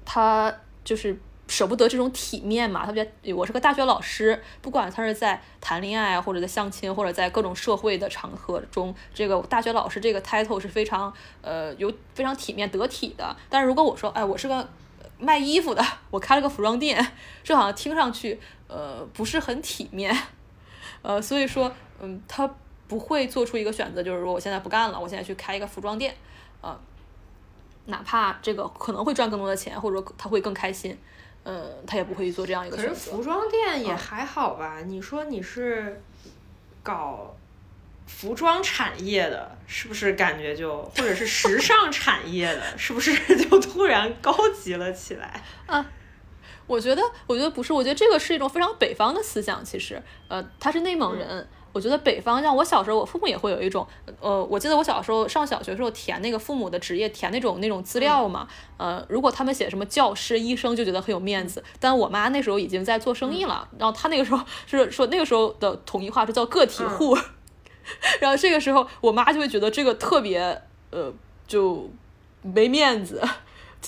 [0.06, 1.20] 他就是。
[1.50, 2.86] 舍不得这种体面嘛？
[2.86, 13.36] 他觉得我是个大学老师，不管他是在谈恋爱，或者在相亲，或者在各种社会的场合中，这个大学老师这个 title 是非常呃有非常体面得体的。
[13.50, 14.70] 但是如果我说，哎，我是个
[15.18, 17.06] 卖衣服的，我开了个服装店，
[17.44, 20.16] 这好像听上去呃不是很体面，
[21.02, 22.50] 呃，所以说，嗯，他
[22.88, 26.16] 不会做出一个选择，就是说我现在不干了，我现在去开一个服装店，
[26.62, 26.80] 呃，
[27.86, 30.98] 哪怕这个可能会赚更多的钱，或者说他会更开心，
[31.44, 32.96] 呃，他也不会做这样一个可选择。
[33.00, 34.80] 是服装店也嗯还好吧？
[34.86, 36.02] 你说你是
[36.84, 37.36] 搞
[38.08, 45.42] 服装产业的，是不是感觉就或者是时尚 产业的，是不是就突然高级了起来？
[45.68, 45.86] 啊
[46.68, 49.66] 我觉得，我觉得不是，我觉得这个是一种非常北方的思想。
[49.66, 51.48] 其实，呃，他是内蒙人。
[51.72, 53.86] 我觉得北方，像我小时候，我父母也会有一种，
[54.20, 61.64] 呃，我记得我小时候上小学的时候填那个父母的职业，填那种那种资料嘛，呃，如果他们写什么教师、医生，就觉得很有面子。
[61.80, 67.18] 但我妈那时候已经在做生意了，然后她那个时候是说那个时候的统一话是叫个体户，
[68.20, 71.14] 然后这个时候我妈就会觉得这个特别，呃，
[71.48, 71.90] 就
[72.42, 73.22] 没面子，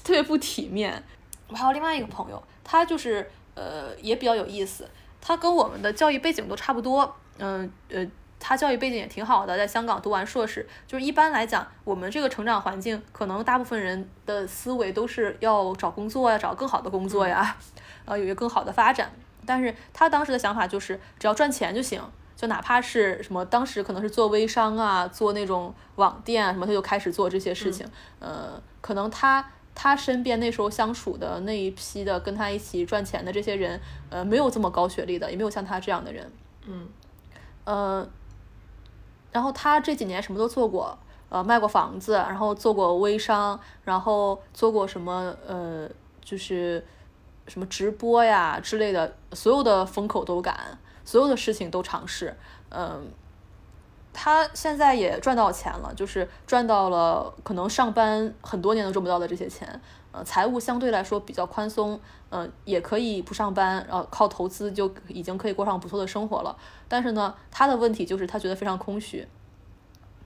[0.04, 1.04] 特别不体面。
[1.48, 4.90] 我还有另外一个朋友，他就是呃也比较有意思，
[5.20, 8.08] 他跟我们的教育背景都差不多，嗯呃。
[8.44, 10.68] 他教育背景也挺好的，在香港读完硕士。
[10.88, 17.56] 就是一般来讲，我们这个成长环境，可能大部分人的思维都是要找工作呀，找更好的工作呀，
[18.06, 19.12] 呃，有一个更好的发展。
[19.46, 22.02] 但是他当时的想法就是，只要赚钱就行，
[22.36, 27.86] 就哪怕是什么，当时可能是做微商啊，做那种网店啊什么，他就开始做这些事情。
[28.18, 36.32] 呃，可能他他身边那时候相处的那一批的跟他一起赚钱的这些人，呃，没有这么高学历的，也没有像他这样的人。
[36.66, 36.88] 嗯，
[37.64, 38.08] 呃，
[39.32, 40.98] 然后他这几年什么都做过，
[41.30, 45.90] 呃，卖过房子，然后做过微商，然后做过什么呃，
[46.22, 46.86] 就是
[47.48, 52.36] 什么直播呀之类的，所有的风口都敢，所有的事情都尝试，
[52.70, 53.12] 嗯、
[54.14, 66.58] 他现在也赚到钱了，就是赚到了可能上班很多年都挣不到的这些钱，呃，财务相对来说比较宽松，呃，也可以不上班，然后靠投资就已经可以过上不错的生活了。
[66.88, 69.28] 但是呢，他的问题就是他觉得非常空虚，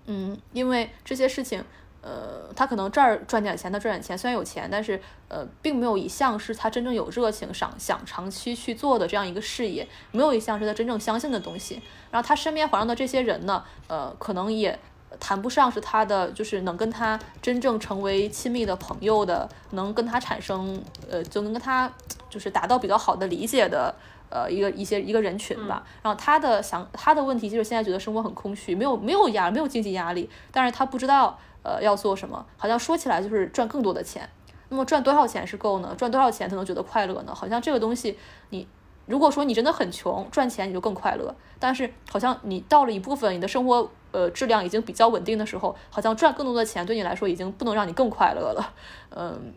[0.05, 1.63] 嗯，因为这些事情，
[2.07, 11.81] 呃，他可能这儿赚点钱，他赚点钱，虽然有钱，但是呃，并没有一项是他真正有热情想想长期去做的这样一个事业，没有一项是他真正相信的东西。
[12.11, 14.77] 然后他身边环绕的这些人呢，呃，可能也
[15.19, 21.91] 谈不上是他的，就是能跟他真正成为亲密的朋友的，能跟他产生呃，就能跟他
[22.29, 23.95] 就是达到比较好的理解的。
[24.27, 34.29] 呃，一个一些一个人群吧，然后他的想他的问题就是现在觉得生活很空虚，没有没有压没有经济压力，但是他不知道呃要做什么，好像说起来就是赚更多的钱，
[34.69, 35.95] 那么赚多少钱是够呢？
[35.97, 37.33] 赚多少钱才能觉得快乐呢？
[37.33, 38.17] 好像这个东西
[38.51, 38.67] 你
[39.07, 48.73] 如果说你真的很穷，赚钱你就更快乐，但是好像你到了一部分你的生活呃质量已经比较稳定的时候，好像赚更多的钱对你来说已经不能让你更快乐了，
[49.09, 49.53] 嗯，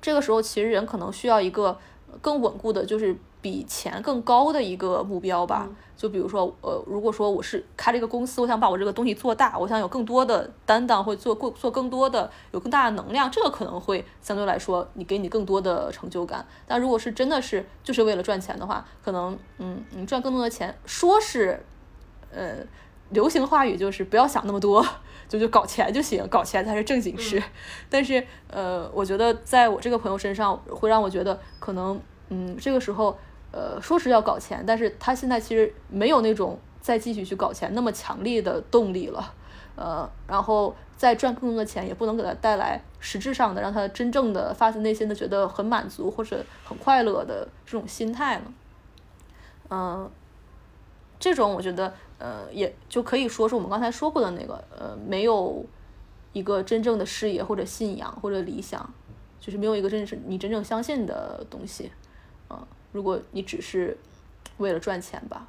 [0.00, 1.78] 这个时候其实人可能需要一个
[2.20, 5.68] 更稳固的，就是比钱更高的一个目标吧。
[5.94, 16.44] 就比如说，呃，如果说我是开了一个公司，我想把我这个东西做大，我想有更多的担当，或做过做更多的有更大的能量，这个可能会相对来说你给你更多的成就感。
[16.66, 21.64] 但如果是真的是就是为了赚钱的话，可能嗯，你赚更多的钱，说是
[22.32, 22.56] 呃，
[23.10, 24.84] 流行话语就是不要想那么多，
[25.28, 27.40] 就就搞钱就行，搞钱才是正经事。
[27.88, 32.00] 但是呃，我觉得在我这个朋友身上，会让我觉得可能
[32.30, 33.16] 嗯，这个时候
[33.52, 39.34] 呃，说是要搞钱，但是他现在其实没有那种再继续去搞钱那么强烈的动力了。
[39.74, 48.42] 呃，然后再赚更多的钱，也不能给他带来实质上的让他真正的发自内心的觉得很满足或者很快乐的这种心态了。
[49.70, 50.10] 嗯、
[51.18, 55.64] 这种我觉得，呃，也就可以说是我们刚才说过的那个，呃，没有
[56.34, 58.92] 一个真正的事业或者信仰或者理想，
[59.40, 61.90] 就是没有一个真正你真正相信的东西，
[62.50, 62.58] 嗯、
[62.92, 63.96] 如果你只是
[64.58, 65.46] 为了赚钱吧，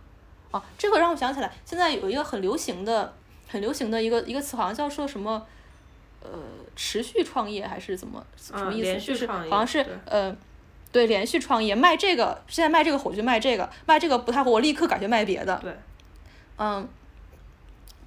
[0.52, 3.14] 啊，这个让我想起来，现在有一个很流行的、
[3.48, 5.46] 很流行的一个一个词，好像叫说什么，
[6.22, 6.30] 呃，
[6.76, 9.00] 持续创业还是怎么什么嗯意思？
[9.00, 10.36] 就是连续创业好像是呃。
[10.94, 15.58] 对，连续创业卖这个，现在卖这个火就卖这个，卖这个不太火，我立刻改去卖别的。
[15.58, 15.76] 对，
[16.60, 16.88] 嗯，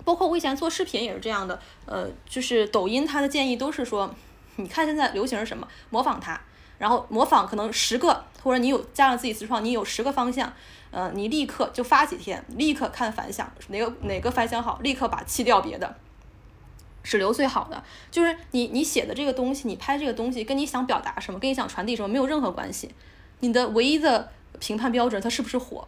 [0.05, 4.15] 包括我以前做视频也是这样的，呃，就是抖音它的建议都是说，
[4.55, 6.41] 你看现在流行是什么，模仿它，
[6.79, 10.53] 然后模仿可能十个，或者你有加上自己自创，你有十个方向，
[10.91, 15.97] 呃，你立刻就发几天，立刻看反响，哪个哪个反响好，立刻把弃掉别的。
[17.03, 22.93] 只留最好的，就是你你写的这个东西，你拍这个东西，跟你想表达什么，跟你想传递什么没有任何关系。
[23.39, 25.87] 你的唯一的评判标准，它是不是火，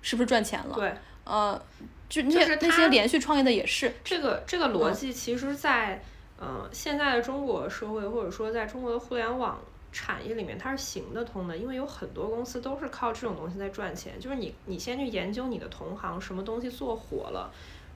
[0.00, 0.76] 是不是赚钱了？
[0.76, 1.60] 对，呃，
[2.08, 6.00] 就那些就是那些连续创业的也是，这个这个逻嗯辑其实在，
[6.38, 9.58] 呃现在的中国社会或者说在中国的互联网
[9.94, 14.18] 产业里面，它是行得通的，因为有很多公司都是靠这种东西在赚钱。
[14.18, 17.48] 就是你你先去研究你的同行什么东西做火了，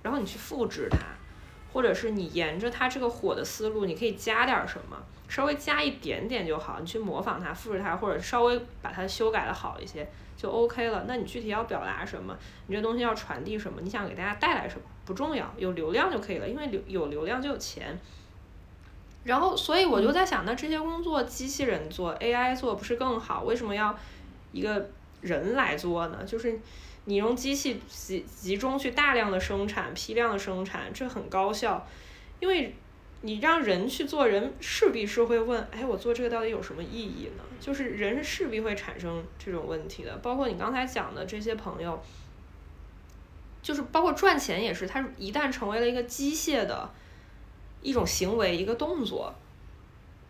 [0.05, 0.99] 然后你去复制它，
[1.73, 4.97] 或者是你沿着它这个火的思路，你可以加点什么，
[5.29, 11.05] 稍微加一点点就好，你去模仿它、复制它，或者稍微把它修改的好一些就 OK 了。
[11.09, 12.37] 那你具体要表达什么？
[12.69, 13.81] 你这东西要传递什么？
[13.83, 14.83] 你想给大家带来什么？
[15.05, 17.99] 不重要，有流量就可以了，因为流有流量就有钱。
[19.29, 23.43] 然后，所以我就在想，那这些工作机器人做、AI 做不是更好？
[23.43, 23.95] 为什么要
[24.53, 24.89] 一个
[25.21, 26.25] 人来做呢？
[26.25, 26.59] 就是
[27.05, 31.87] 你用机器集集中去大量的生产、批量的生产，这很高效。
[32.41, 32.75] 因为
[33.21, 37.45] 你让人去做，人势必是会问：哎，我做这个到底有什么意义呢？
[37.61, 40.17] 就是人是势必会产生这种问题的。
[40.23, 42.03] 包括你刚才讲的这些朋友，
[43.63, 46.91] 就是包括赚钱也是，他一旦成为了一个机械的。
[47.83, 49.35] 一种行为，一个动作，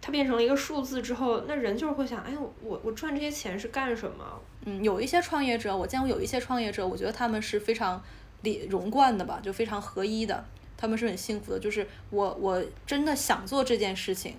[0.01, 2.33] 它变成了一个数字之后，那人就是会想，哎，
[2.63, 4.25] 我我赚这些钱是干什么？
[4.65, 8.03] 嗯，有一些创业者，我见过有一些创业者，我觉得他们是非常
[8.43, 10.45] 理融贯的吧，就非常合一的，
[10.77, 14.37] 他们是很幸福的，就是我我真的想做这件事情。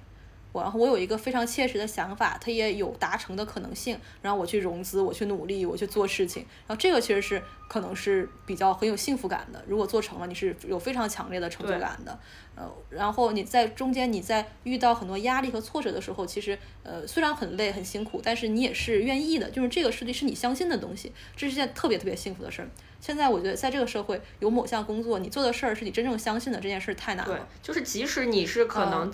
[0.52, 4.00] 我然后我有一个非常切实的想法，它也有达成的可能性。
[4.22, 6.44] 然后我去融资，我去努力，我去做事情。
[6.68, 9.64] 然后这个其实是可能是比较很有幸福感的。
[9.68, 12.20] 如果做成了，你是有非常强烈的成就感的。
[12.56, 19.50] 呃，然后你在中间你在遇到很多压力和挫折的时候，其实呃虽然很累很辛苦，但是你也是愿意的。
[19.52, 22.70] 就是这个事情是你相信的东西，这是件特别特别幸福的事儿。
[23.00, 27.34] 现在我觉得在这个社会有某项工作，你做的事儿是你真正相信的，这件事太难了。
[27.34, 29.14] 对，就是即使你是可能。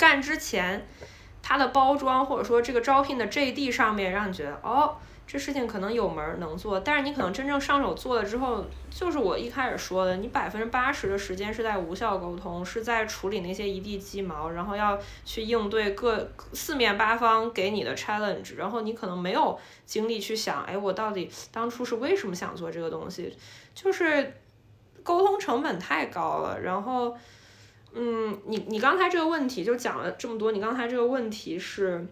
[0.00, 0.88] 干之前，
[1.42, 23.36] 它的包装或者说这个招聘的 JD 上面让你觉得哦，这事情可能有门能做，但是你可能真正上手做了之后，就是我一开始说的，你百分之八十的时间是在无效沟通，是在处理那些一地鸡毛，然后要去应对各四面八方给你的 challenge，然后你可能没有精力去想，哎，我到底当初是为什么想做这个东西，
[23.74, 24.32] 就是
[25.02, 27.14] 沟通成本太高了，然后。
[27.92, 32.06] 嗯，你你刚才这个问题就讲了这么多，你刚才这个问题是，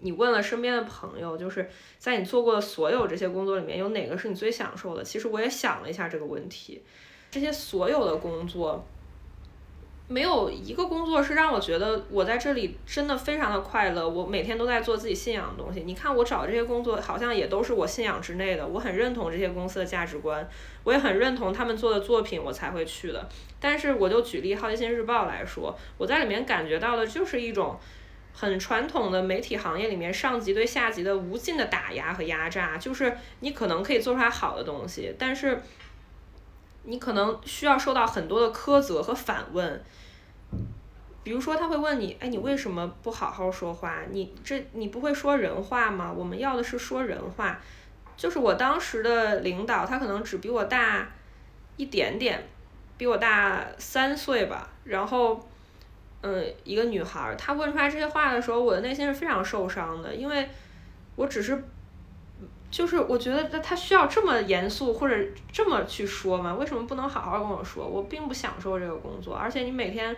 [0.00, 5.04] 你问了身边的朋友，就是在你做过的所有这些工作里面，有哪个是你最享受的？
[5.04, 6.82] 其实我也想了一下这个问题，
[7.30, 8.84] 这些所有的工作。
[10.06, 14.06] 没有一个工作是让我觉得我在这里真的非常的快乐。
[14.06, 15.80] 我每天都在做自己信仰的东西。
[15.86, 18.66] 你看我找这些工作，好像也都是我信仰之内的。
[18.66, 20.46] 我很认同这些公司的价值观，
[20.84, 23.26] 我也很认同他们做的作品，我才会去的。
[23.58, 27.78] 但是我就举例《好奇心日报》来说，我在里面感觉到的就是一种
[28.34, 32.76] 很传统的媒体行业里面上级对下级的无尽的打压和压榨。
[32.76, 35.62] 就是你可能可以做出来好的东西，但是。
[36.86, 39.82] 你可能需要受到很多的苛责和反问，
[41.22, 44.02] 比如说他会问你，哎，你为什么不好好说话？
[44.10, 46.12] 你这你不会说人话吗？
[46.12, 47.58] 我们要的是说人话。
[48.16, 51.08] 就是我当时的领导，他可能只比我大
[51.76, 52.46] 一点点，
[52.96, 54.68] 比我大三岁吧。
[54.84, 55.48] 然后，
[56.20, 60.48] 嗯，一个女孩，她问出来这些话的时候，我的内心是非常受伤的，因为
[61.16, 61.64] 我只是。
[62.74, 65.16] 就是我觉得他他需要这么严肃或者
[65.52, 66.52] 这么去说吗？
[66.52, 67.86] 为什么不能好好跟我说？
[67.86, 70.16] 我并不享受这个工作，而且你每天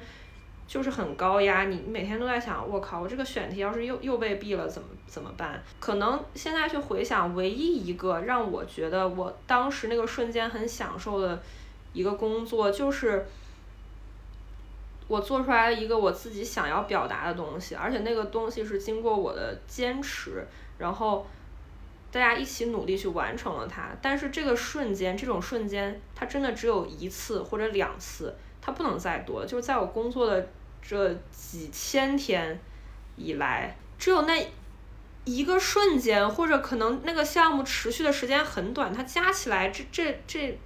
[0.66, 5.62] 就是很高压，你每天都在想，我靠，我这个选题要是又又被毙了，怎么怎么办？
[5.78, 11.42] 可能现在去回想，唯一一个让我觉得我当时那个瞬间很享受的
[11.92, 13.26] 一个工作，就是
[15.08, 20.46] 我做出来了一个我自己想要表达的东西，而且那个东西是经过我的坚持，
[20.78, 21.26] 然后。
[22.12, 29.44] 大家一起努力去完成了它，但是这个瞬间，这种瞬间，它真的只有一次或者两次，它不能再多。
[29.44, 30.48] 就是在我工作的
[30.80, 32.58] 这几千天
[33.16, 34.50] 以来，只有那
[35.24, 40.58] 一个瞬间，或者可能那个项目持续的时间很短，它加起来这这这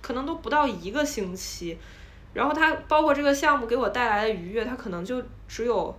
[0.00, 1.78] 可能都不到一个星期。
[2.34, 5.96] 然后它包括这个项目给我带来的愉悦，它可能就只有。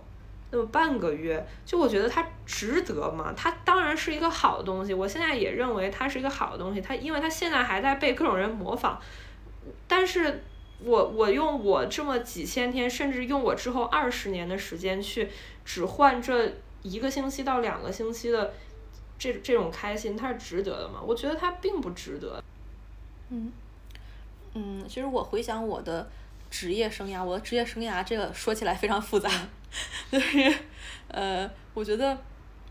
[0.54, 3.34] 那么半个月，就我觉得它值得嘛？
[3.36, 6.80] 它当然是一个好的东西，我现在也认为它是一个好的东西。
[6.80, 8.96] 它因为它现在还在被各种人模仿，
[9.88, 10.44] 但是
[10.78, 15.28] 我我用我这么几千天，甚至用我之后二十年的时间去
[15.64, 18.54] 只换这一个星期到两个星期的
[19.18, 21.00] 这这种开心，它是值得的吗？
[21.04, 22.40] 我觉得它并不值得。
[23.30, 23.50] 嗯
[24.54, 26.08] 嗯，其实我回想我的
[26.54, 29.28] 职业生涯，我的职业生涯这个说起来非常复杂。
[30.08, 30.54] 就是，
[31.08, 32.16] 呃，我觉得，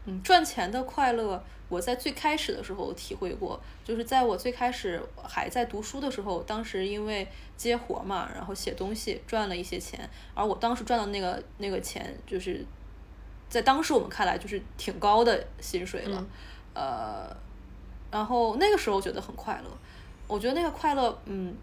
[0.05, 3.59] 嗯，赚钱的快乐，我在最开始的时候体会过。
[3.83, 7.27] 就是在我最开始还在读书的时候，当时因为
[7.57, 10.09] 接活嘛，然后写东西赚了一些钱。
[10.33, 12.65] 而我当时赚的那个那个钱，就是
[13.49, 16.25] 在当时我们看来就是挺高的薪水了。
[16.73, 17.35] 呃，
[18.09, 19.69] 然后那个时候觉得很快乐。
[20.25, 21.53] 我觉得那个快乐，嗯，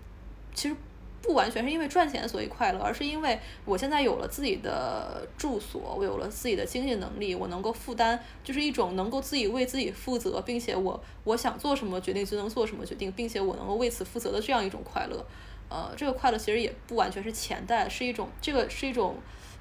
[0.55, 0.77] 其实
[1.23, 15.25] 不完全是因为赚钱所以快乐，而是因为我现在有了自己的住所，我有了自己的经济能力，我能够负担，就是一种能够自己为自己负责，并且我我想做什么决定就能做什么决定，并且我能够为此负责的这样一种快乐。
[15.69, 19.17] 呃，这个快乐其实也不完全是钱带，是一种这个是一种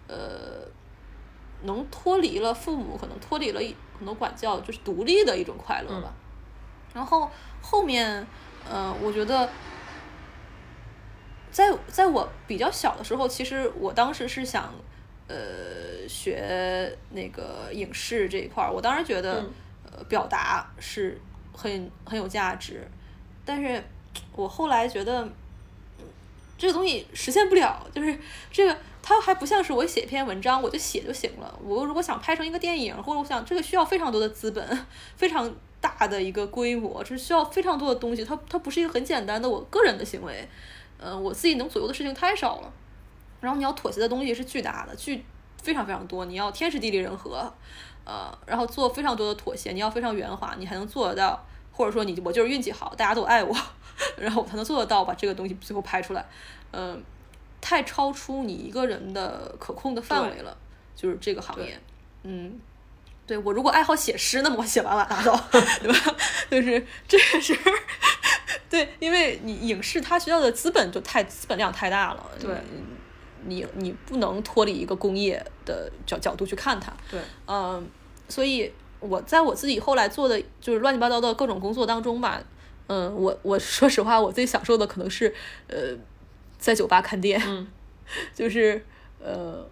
[0.07, 0.65] 呃，
[1.63, 6.13] 能脱离了父母，可能脱离了一很多管教，就是独立的一种快乐吧。
[6.93, 7.29] 然后
[7.61, 8.25] 后面，
[8.67, 9.49] 呃，我觉得。
[11.51, 14.73] 在在我比较小的时候，其实我当时是想，
[15.27, 18.71] 呃，学那个影视这一块儿。
[18.71, 19.43] 我当时觉得，
[19.83, 21.19] 呃，表达是
[21.53, 22.87] 很很有价值。
[23.43, 23.83] 但是
[24.35, 25.27] 我后来觉得，
[26.57, 27.85] 这个东西实现不了。
[27.93, 28.17] 就是
[28.51, 31.59] 这个，它还不像是我写一篇文章，我就写就行了。
[31.63, 34.85] 我如果想拍成一个电影，或者我想这个需要非常多的资本，
[35.17, 38.23] 非常大的一个规模，这需要非常多的东西。
[38.23, 40.47] 它它不是一个很简单的我个人的行为。
[41.01, 42.71] 嗯，我自己能左右的事情太少了，
[43.39, 45.23] 然后你要妥协的东西是巨大的，巨
[45.63, 47.51] 非常非常多，你要天时地利人和，
[48.03, 53.55] 呃，然后做非常多的妥协，你要非常圆滑，你还能做得到，或者说你我就是运气好，大家都爱我，
[54.17, 56.25] 然后我才能做得到把这个东西最后拍出来，
[56.71, 57.01] 嗯，
[57.61, 60.57] 太超出你一个人的可控的范围了，
[60.95, 61.79] 就是这个行业，
[62.23, 62.59] 嗯，
[63.25, 66.15] 对我如果爱好写诗，那么我写完了拿到，对吧？
[66.51, 67.57] 就是这个是。
[68.71, 72.49] 对，因为你影视它需要的资本就太资本量太大了，对，
[73.45, 77.83] 你你不能脱离一个工业的角角度去看它，对，嗯，
[78.27, 82.41] 所以我在我自己后来做的就是乱七八糟的各种工作当中吧，
[82.87, 85.33] 嗯，我我说实话，我最享受的可能是
[85.67, 85.95] 呃，
[86.59, 87.41] 在酒吧看店，
[88.35, 88.85] 就是
[89.19, 89.67] 呃，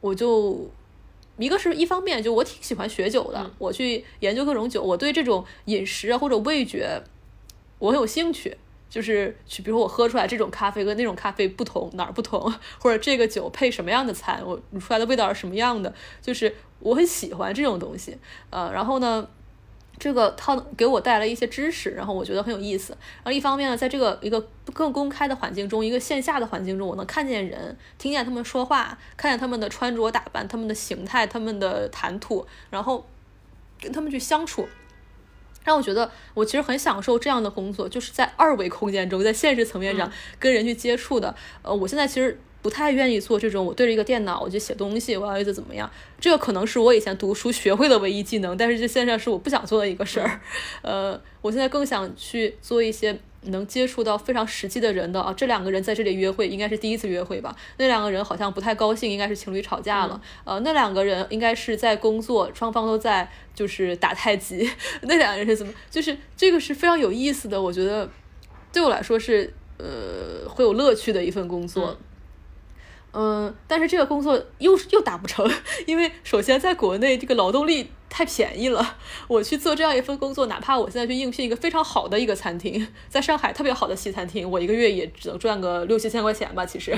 [0.00, 0.68] 我就
[1.38, 7.02] 一个是一方面，就我挺喜欢学酒的，我去研究各种酒，我对这种饮食啊或者味觉。
[7.82, 8.56] 我很有兴趣，
[8.88, 12.40] 就是去，比如说我喝出来这种咖啡跟那种咖啡不同哪儿不同，
[12.78, 18.16] 或者这个酒配什么样的餐，我煮出来的味道是什么样的，就是我很喜欢这种东西，
[18.50, 19.28] 呃，然后呢，
[19.98, 22.92] 这个它给我带来一些知识，然后我觉得很有意思。
[23.16, 24.40] 然后一方面呢，在这个一个
[24.72, 33.04] 更公开的环境中，一个线下的环境中，我能看见人，听见他们说话，看见他们的穿着打扮、他们的形态、他们的谈吐，然后
[33.80, 34.68] 跟他们去相处。
[35.64, 41.34] 让我觉得，我其实很享受这样的工作，就是在二维空间中，在现实层面上跟人去接触的。
[41.62, 45.90] 呃，我现在其实不太愿意做这种，我对着一个电脑我就写东西，我要一直怎么样？
[46.20, 50.40] 这个可能是我以前读书学会的唯一技能，但是这现在是我不想做的一个事儿。
[50.82, 53.18] 呃，我现在更想去做一些。
[53.44, 57.54] 能接触到非常实际的人的啊，这两个人在这里约会应该是第一次约会吧？
[57.76, 60.20] 那两个人好像不太高兴，应该是情侣吵架了。
[60.44, 64.70] 呃，那两个人应该是在工作，双方都在就是打太极。
[65.02, 65.72] 那两个人是怎么？
[65.90, 68.08] 就是这个是非常有意思的，我觉得
[68.72, 71.98] 对我来说是呃会有乐趣的一份工作。
[73.12, 75.50] 嗯，但是这个工作又又打不成，
[75.86, 77.90] 因为首先在国内这个劳动力。
[78.12, 78.96] 太便宜了，
[79.26, 86.66] 我去做这样一份工作，哪怕我现在去应聘一个非常好的一个餐厅， 在上海特别好的西餐厅，我一个月也只能赚个六七千块钱吧。
[86.66, 86.94] 其实，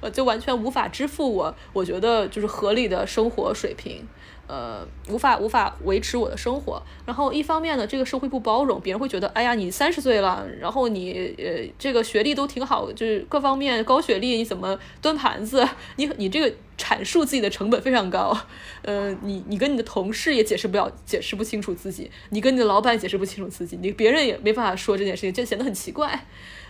[0.00, 4.08] 呃，就完全无法支付我，我觉得就是合理的生活水平。
[4.48, 6.82] 呃，无法无法维持我的生活。
[7.04, 15.68] 然后一方面呢，这个社会不包容，别人会觉得，哎呀，你三十岁了，然后你呃这个学历都挺好，就是各方面高学历，你怎么端盘子？
[15.96, 18.34] 你你这个阐述自己的成本非常高。
[18.82, 26.26] 呃，你你跟你的同事也解释不了，解释不清楚自己，你跟你的老板解释不清楚自己，你别人也没办法说这件事情，就显得很奇怪。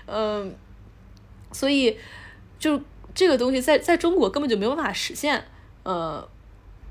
[0.07, 0.53] 嗯，
[1.53, 1.97] 所以
[2.59, 2.81] 就
[3.15, 5.45] 这个东西在在中国根本就没有办法实现。
[5.85, 6.29] 呃。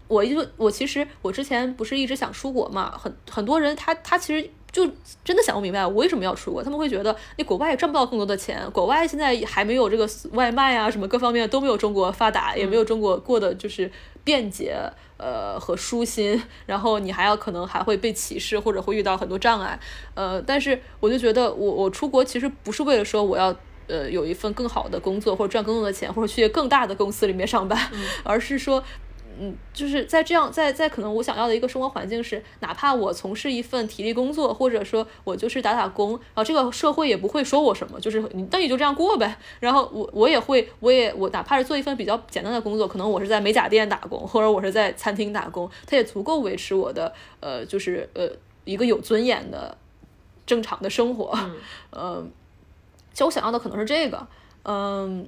[0.08, 4.86] 我一直，我其实我之前不是一直想出国嘛，很很多人他他其实就
[5.24, 13.92] 真的想不明白我为什么要出国，他们会觉得你国外也赚不到更多的钱，国外现在还没有这个外卖啊什么各方面都没有中国发达，也没有中国过的就是
[14.24, 14.78] 便捷
[15.18, 19.80] 呃和舒心，然后你还要可能还会被歧视或者会遇到很多障碍，
[20.14, 23.54] 呃，但是我就觉得我我出国其实不是为了说我要
[23.88, 27.78] 呃有一份更好的工作或者赚更多的钱或者去更大的公司里面上班，
[28.24, 28.84] 而是说。
[29.40, 39.38] 嗯，就是在这样，在在可能我想要的一个生活环境是，哪怕我从事一份体力工作，或者说我就是打打工，然后这个社会也不会说我什么，就是你那你就这样过呗。
[39.60, 48.30] 然后我我也会，我也我哪怕是做一份比较简单的工作，可能我是在美甲店打工，或者我是在餐厅打工，它也足够维持我的呃，就是呃
[48.66, 49.78] 一个有尊严的
[50.46, 51.38] 正常的生活。
[51.92, 52.32] 嗯，
[53.14, 54.28] 其实我想要的可能是这个，
[54.64, 55.28] 嗯。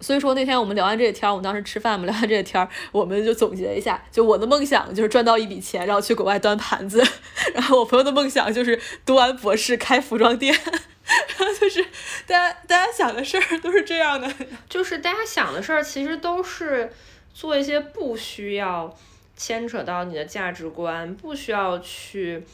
[0.00, 7.02] 所以说那天我们聊完这个天儿，我们当时吃饭，嘛聊完这个天儿，我们就总结一下，就我的梦想就是赚到一笔钱，然后去国外端盘子，
[7.54, 11.82] 然后我朋友的梦想就是读完博士开服装店，然 后就是
[12.26, 14.30] 大家大家想的事儿都是这样的，
[14.68, 16.92] 就是大家想的事儿，其实都是
[17.32, 18.94] 做一些不需要
[19.36, 22.44] 牵扯到你的价值观，不需要去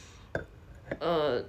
[1.00, 1.42] 呃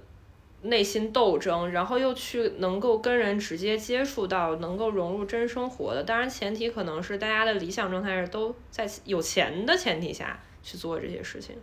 [0.64, 6.02] 内心斗争，然后又去能够跟人直接接触到，能够融入真生活的。
[6.02, 11.56] 当然，前提可能是大家的理想状态是都在有钱的前提下去做这些事情，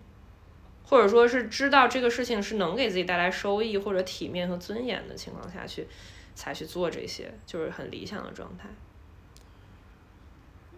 [0.83, 5.87] 或者说是知道这个事情是能给自己带来收益或者体面和尊严的情况下去
[6.35, 8.69] 才去做这些，就是很理想的状态。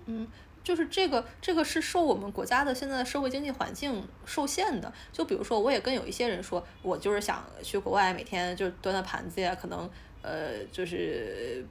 [0.05, 0.27] 嗯
[0.63, 4.91] 就是这个这个是受我们国家的现在的社会经济环境受限的。
[5.11, 9.89] 就比如说，我也跟有一些人说，我就是想去国外，每天就端端盘子呀，可能
[10.21, 11.65] 呃就是。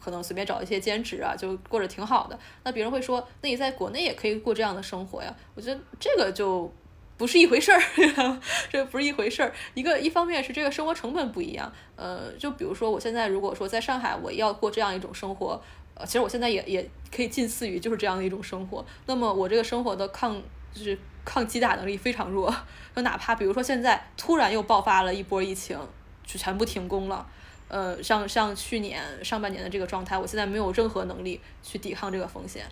[0.00, 2.38] 可能随便找一些兼职啊，就过着挺好的。
[2.62, 5.34] 那别人会说，那你在国内也可以过这样的生活呀？
[5.54, 6.72] 我觉得这个就
[7.16, 7.82] 不是一回事儿，
[8.70, 9.52] 这不是一回事儿。
[9.74, 15.60] 一个一方面是这个生活成本不一样，呃，就比如说我现在如果说在上海，我要过这样一种生活，
[15.98, 18.84] 呃，其实我现在也也可以近似于就是这样的一种生活。
[19.06, 20.40] 那么我这个生活的抗
[20.72, 22.54] 就是抗击打能力非常弱，
[22.94, 25.78] 就哪怕比如说现在突然又爆发了一波疫情，
[26.24, 27.26] 就全部停工了。
[27.68, 32.64] 呃，像像去年上半年的这个状态，我现在没有任何能力去抵抗这个风险，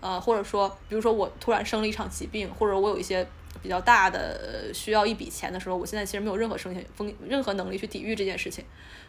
[0.00, 3.26] 呃，或者说，比如说我突然生了一场疾病，或者我有一些
[3.62, 8.62] 比较大的需要一笔钱的时候，我现在其实没有任何风险风任何能力去抵御这件事情，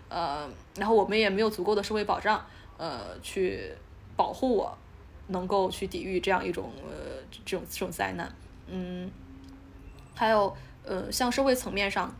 [0.07, 2.45] 呃，然后我们也没有足够的社会保障，
[2.77, 3.71] 呃，去
[4.15, 4.77] 保护我
[5.27, 8.31] 能够去抵御这样一种呃这种这种灾难，
[8.67, 9.09] 嗯，
[10.15, 10.55] 还有
[10.85, 12.13] 呃像社会层面上。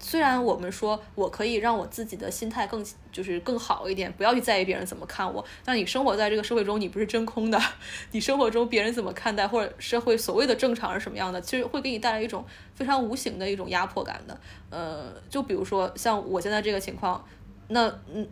[0.00, 7.58] 虽然我们说我可以让我自己的心态更就是更好一点，不要去在意别人怎么看我，但你生活在这个社会中，你不是真空的，
[8.12, 14.38] 你生活中别人怎么看待或者社会所谓的正常是什么样的，其实会给你带来一种非常无形的一种压迫感的。
[14.68, 17.24] 呃，就比如说像我现在这个情况，
[17.68, 18.28] 那嗯，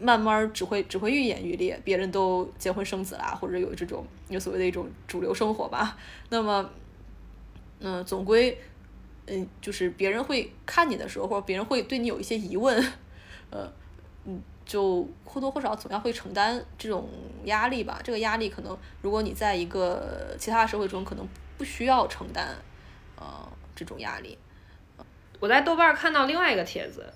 [0.00, 5.96] 慢慢只会只会愈演愈烈，别人都结婚生子啦，或者有这种有所谓的一种主流生活吧，
[6.30, 6.70] 那么，
[7.78, 8.58] 嗯，总归。
[9.32, 12.76] 嗯，就是别人会看你的时候，或者别人会对你有一些疑问，
[13.50, 13.70] 呃，
[14.24, 17.08] 嗯，就或多或少总要会承担这种
[17.44, 18.00] 压力吧。
[18.02, 21.24] 这个压力可能，如果你在一个其他社会中，可能
[21.56, 22.56] 不需要承担，
[23.14, 24.36] 呃，这种压力。
[25.38, 27.06] 我在豆瓣看到另外一个帖子，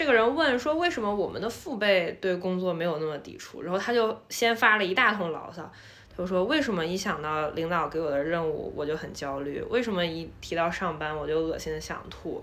[0.00, 3.60] 这个人问说，为什么我们的父辈对工作没有那么抵触？
[3.60, 5.70] 然后他就先发了一大通牢骚。
[6.16, 9.60] 就说为什么一想到领导给我的任务我就很焦虑？
[9.68, 12.42] 为什么一提到上班我就恶心的想吐？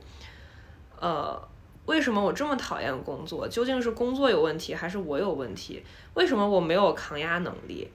[1.00, 1.36] 呃，
[1.88, 3.48] 为什么我这么讨厌工作？
[3.48, 5.84] 究竟是工作有问题还是我有问题？
[6.14, 7.90] 为什么我没有抗压能力？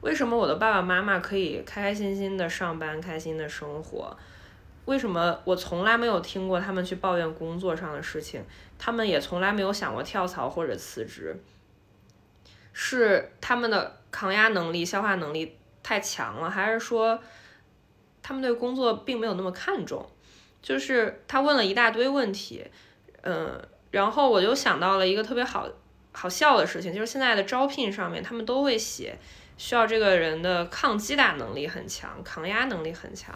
[0.00, 4.16] 为什么我的爸爸妈妈可以开开心心的上班，开心的生活？
[4.86, 8.42] 为什么我从来没有听过他们去抱怨工作上的事情？
[8.78, 11.36] 他们也从来没有想过跳槽或者辞职？
[12.72, 13.94] 是他们的。
[14.08, 17.20] 抗压能力、消化能力太强了，还是说
[18.22, 20.08] 他们对工作并没有那么看重？
[20.62, 22.64] 就是他问了一大堆问题，
[23.20, 23.60] 嗯，
[23.90, 25.68] 然后我就想到了一个特别好
[26.12, 29.18] 好笑的事情，就是现在的招聘上面，他们都会写
[29.58, 33.34] 需要这个人的抗击打能力很强，抗压能力很强。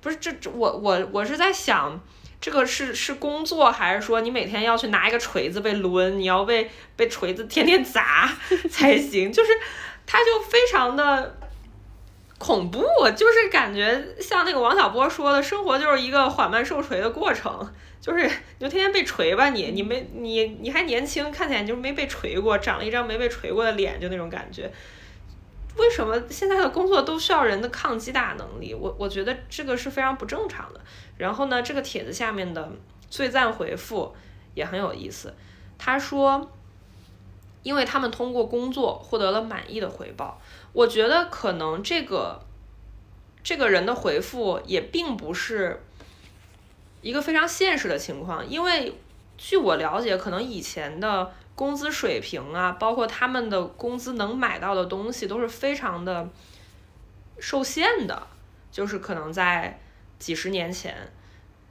[0.00, 2.00] 不是这这，我我我是在想，
[2.40, 8.30] 这个是是工作，还是说你每天要去拿一个锤子被抡，你要被被锤子天天砸
[8.70, 9.32] 才行？
[9.32, 9.50] 就是。
[10.10, 11.38] 他就非常的
[12.38, 12.82] 恐怖，
[13.14, 17.70] 就是感觉像那个王小波说的，生活就是一个缓慢受锤的过程，
[18.00, 24.72] 就是你就天天被锤吧，你你没你你还年轻，看起来就是没被锤过，长了一张没被锤过的脸，就那种感觉。
[25.78, 28.74] 为什么现在的工作都需要人的抗击打能力？
[28.74, 30.80] 我我觉得这个是非常不正常的。
[31.16, 32.70] 然后呢，这个帖子下面的
[33.08, 34.14] 最赞回复
[34.54, 35.34] 也很有意思，
[35.78, 36.50] 他说。
[37.64, 40.40] 因为他们通过工作获得了满意的回报，
[40.72, 42.40] 我觉得可能这个
[43.42, 45.82] 这个人的回复也并不是
[47.02, 48.94] 一个非常现实的情况，因为
[49.36, 56.28] 据我了解，可能以前的工资水平啊，包括他们的工资能买到的东西都是非常的
[57.40, 58.22] 受限的，
[58.70, 59.80] 就是可能在
[60.20, 60.94] 几十年前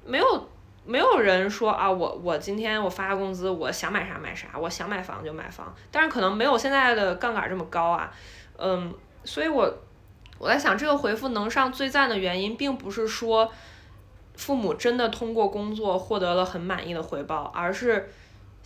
[0.06, 0.50] 没有。
[0.90, 5.76] 没有人说啊，我我今天我发工资，我想买啥买啥，我想买房就买房。
[5.92, 8.10] 但是可能没有现在的杠杆这么高啊，
[8.58, 8.94] 嗯，
[9.26, 9.70] 所以我
[10.40, 13.52] 我在想，这个回复能上最赞的原因，并不是说
[14.38, 18.10] 父母真的通过工作获得了很满意的回报，而是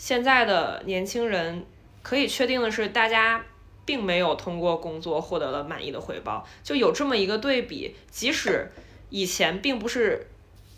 [0.02, 1.64] 现在的年轻人
[2.02, 3.46] 可以确定的是，大家
[3.86, 8.68] 并没有通过工作获得了满意的回报，就有这么一个对比，即使
[9.12, 10.28] 以前并不是。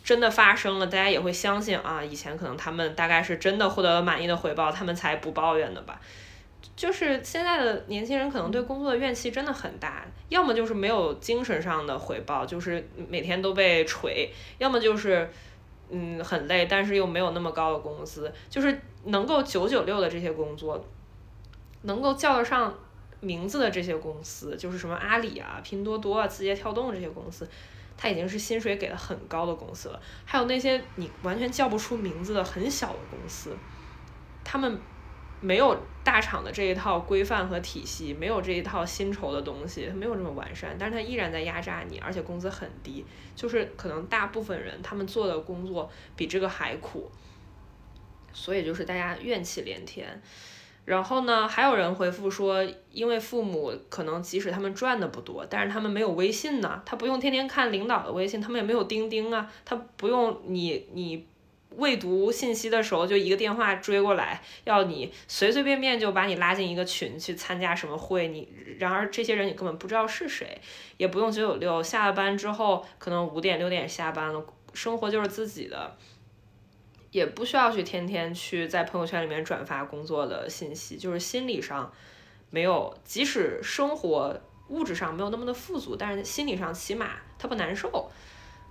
[0.04, 5.98] 真的发生了，大家也会相信啊，以前可能他们大概是真的获得了满意的回报，他们才不抱怨的吧。
[6.76, 15.30] 就是现在的年轻人可能对工作的怨气真的很大，要么就是没有精神上的回报，就是每天都被锤；要么就是
[15.90, 18.30] 嗯很累，但是又没有那么高的工资。
[18.50, 20.84] 就是能够九九六的这些工作，
[21.84, 22.74] 能够叫得上
[23.20, 27.50] 名字的这些公司，就是什么阿里啊、拼多多啊、字节跳动这些公司，
[27.98, 30.02] 它已经是薪水给的很高的公司了。
[30.26, 33.56] 还有那些你完全叫不出名字的很小的公司，
[34.44, 34.80] 他们。
[35.46, 47.12] 没有大厂的这一套规范和体系，没有这一套薪酬的东西，它没有这么完善，但是它依然在压榨你，而且工资很低，就是可能大部分人他们做的工作比这个还苦，
[48.34, 50.22] 所以就是大家怨气连天。
[50.86, 61.26] 然后呢，还有人回复说，因为父母可能即使他们赚的不多，但是他们没有微信呢，他不用天天看领导的微信，他们也没有钉钉啊，他不用你你。
[61.76, 68.28] 未读信息的时候，就一个电话追过来，要你随随便便就把你拉进一个群去参加什么会。
[68.28, 70.62] 你然而这些人你根本不知道是谁，
[70.98, 75.98] 也不用九九六，下了班之后可能五点六点下班了，生活就是自己的，
[77.14, 81.90] 也不需要去天天去在朋友圈里面转发工作的信息，就是心理上
[82.50, 84.38] 没有，即使生活
[84.68, 88.12] 物质上没有那么的富足，但是心理上起码他不难受。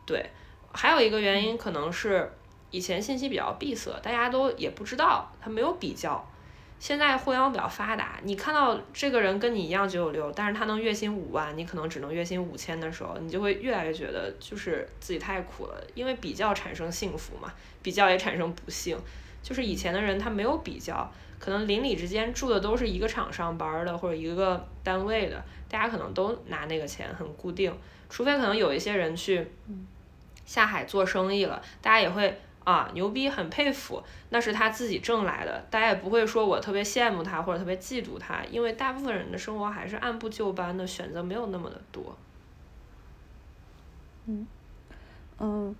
[0.05, 0.29] 对，
[0.73, 2.31] 还有一个原因可能是。
[2.75, 6.27] 以前信息比较闭塞，大家都也不知道，他没有比较。
[6.83, 15.81] 现在互联网比较发达，你看到这个人跟你一样九九六，但是他能月薪五万，你可能只能月薪五千的时候，你就会越来越觉得就是自己太苦了。
[15.95, 17.55] 因为比较产生幸福嘛，
[17.85, 18.99] 比较也产生不幸。
[19.45, 21.09] 就是以前的人他没有比较，
[21.39, 27.73] 可能邻里之间住的都是一个厂上班的或者一个单位的，大家可能都拿那个钱很固定，
[28.11, 29.47] 除非可能有一些人去
[30.45, 32.41] 下海做生意了，大家也会。
[32.65, 42.17] 啊，牛逼，很佩服，那是他自己挣来的，大家也不会说我特别羡慕他或者特别嫉妒他，因为大部分人的生活还是按部就班的，选择没有那么的多。
[44.27, 44.47] 嗯，
[45.41, 45.75] 嗯，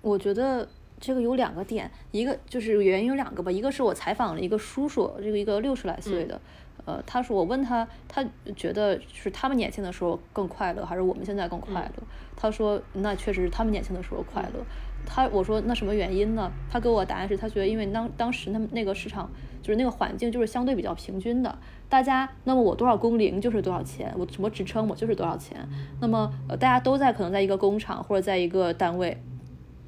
[0.00, 0.68] 我觉得
[1.00, 6.40] 这个有两个点，一个就是原因有两个吧，一个是我采访了一个叔叔，这个一个六十来岁的，
[6.84, 12.02] 呃，他说我问他，他觉得是他们年轻的时候更快乐，还是我们现在更快乐？
[12.36, 14.64] 他说那确实是他们年轻的时候快乐。
[15.06, 16.50] 他我说那什么原因呢？
[16.70, 19.30] 他给我答案是他觉得因为当当时那么那个市场
[19.60, 25.68] 就是那个环境就是相对比较平均的，大家那么我多少工龄就是多少钱，我什么职称我就是多少钱。
[26.00, 29.22] 那么呃大家都在可能在一个工厂或者在一个单位，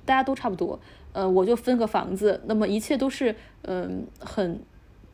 [0.04, 0.78] 大家都差不多。
[1.12, 4.60] 呃我就分个房子，那么一切都是嗯很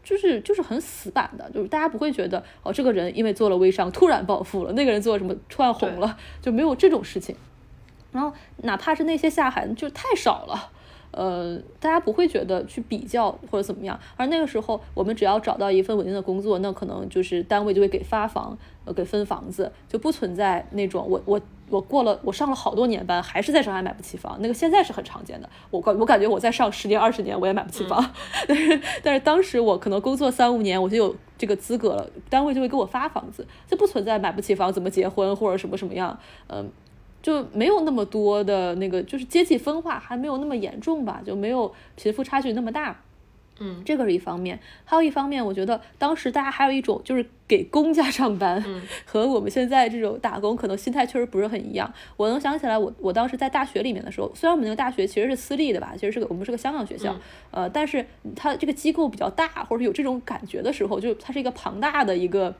[0.02, 7.36] 就是就是很死板的，就是大家不会觉得哦这个人因为做了微商突然暴富了，那个人做什么突然红了，就没有这种事情。
[8.12, 8.32] 然后，
[8.62, 10.70] 哪怕是那些下海，就太少了，
[11.12, 13.98] 呃，大家不会觉得去比较或者怎么样。
[14.16, 24.36] 而那个时候，我们只要找到一份稳定的工作，那可能就是单位就会给发房，呃，给分房子，就不存在那种我我我过了我上了好多年班，还是在上海买不起房。
[24.40, 25.48] 那个现在是很常见的。
[25.70, 28.04] 我感我感觉我在上十年二十年，我也买不起房。
[28.48, 36.68] 但是但是当时我可能工作三五年，我就有这个资格了，单位就会给我发房子，就不存在买不起房怎么结婚或者什么什么样，嗯。
[37.22, 43.00] 就没有那么多的那个，就是阶级分化还没有那么严重吧，就没有贫富差距那么大。
[43.62, 48.64] 嗯，这个是一方面，还有一方面，我觉得当时大家还有一种就是给公家上班，
[49.04, 51.92] 和我们现在这种打工可能心态确实不是很一样。
[52.16, 57.14] 我能想起来，我我当时在大学里面的时候，虽然我们那个大学其实是私立的吧，其实是个我们是个香港学校，
[57.50, 62.54] 呃，但是它这个机构比较大，或者有这种感觉的时候，就它是一个庞大的一个，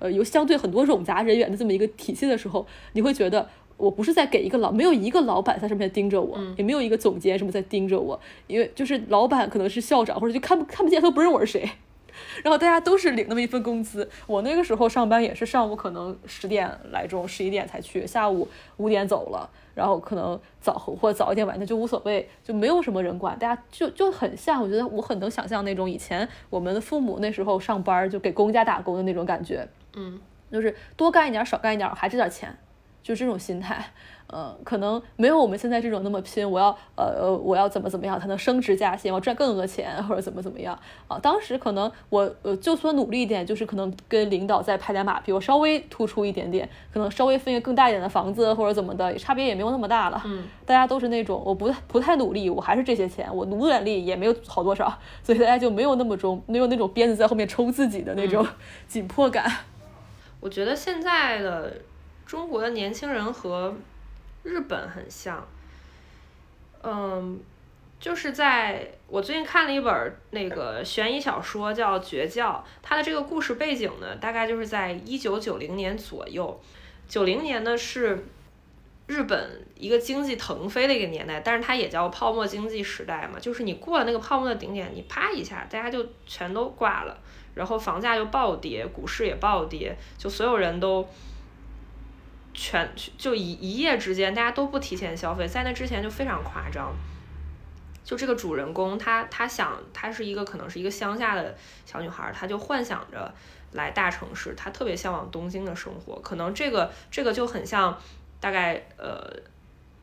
[0.00, 3.48] 呃，有相对很多冗杂人员的这么一个体系的时候，你会觉得。
[3.80, 11.70] 我不是在给一个老，没有一个老板在上面盯着我，也没有一个总监什么在盯着我，因为就是老板可能是校长或者就看不看不见，都不认我是谁。
[12.44, 30.20] 然后大家都是领那么一份工资，我那个时候上班也是上午可能十点来钟，十一点才去，下午五点走了，然后可能早或者早一点晚点就无所谓，就没有什么人管，大家就就很像，我觉得我很能想象那种以前我们的父母那时候上班就给公家打工的那种感觉，嗯，
[30.50, 32.54] 就是多干一点少干一点还这点钱。
[33.02, 33.84] 就这种心态，
[34.32, 36.48] 嗯，可能没有我们现在这种那么拼。
[36.48, 39.12] 我要，呃呃，我要怎么怎么样才能升职加薪？
[39.12, 40.78] 我赚更多的钱，或者怎么怎么样
[41.08, 41.18] 啊？
[41.18, 50.22] 当时可能我，呃，就算努力一点，就是可能跟领导再拍点马屁，我稍微突出一点点，可能稍微分一个更大一点的房子，或者怎么的，差别也没有那么大了。
[50.26, 54.92] 嗯，大家都是那种，我不不太努力，我还是这些钱，我努点力也没有好多少，
[55.24, 58.46] 所以大家就没有那么中，没有那种鞭子在后面抽自己的那种
[58.86, 59.50] 紧迫感。
[60.40, 61.72] 我觉得现在的。
[62.30, 63.74] 中国的年轻人和
[64.44, 65.44] 日本很像，
[66.80, 67.40] 嗯，
[67.98, 76.60] 就是在我最近看了一本那个悬疑小说，叫《绝教》，它的这个故事背景呢，大概就是在一九九零年左右。
[77.08, 78.24] 九零年呢是
[79.08, 87.18] 日本一个经济腾飞的一个年代，但是它也叫泡沫经济时代嘛，就是你过了那个泡沫的顶点，你啪一下，大家就全都挂了，
[87.56, 91.04] 然后房价就暴跌，股市也暴跌，就所有人都
[92.62, 92.86] 全
[93.16, 96.94] 就一一夜之间，大家都不提前消费，在那之前就非常夸张。
[98.04, 101.56] 就这个主人公，她她想，她是一个可能是一个乡下的
[101.86, 103.32] 小女孩，她就幻想着
[103.72, 106.20] 来大城市，她特别向往东京的生活。
[106.20, 107.98] 可能这个这个就很像
[108.40, 109.34] 大概呃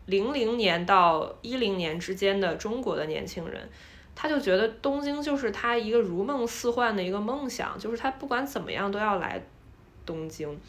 [0.07, 3.69] 零零年到一零年之间的中国的年轻人，
[4.15, 9.39] 他就觉得东京就是他一个如梦似幻的一个梦想，就是他不管怎么样都要来
[10.07, 10.59] 东京。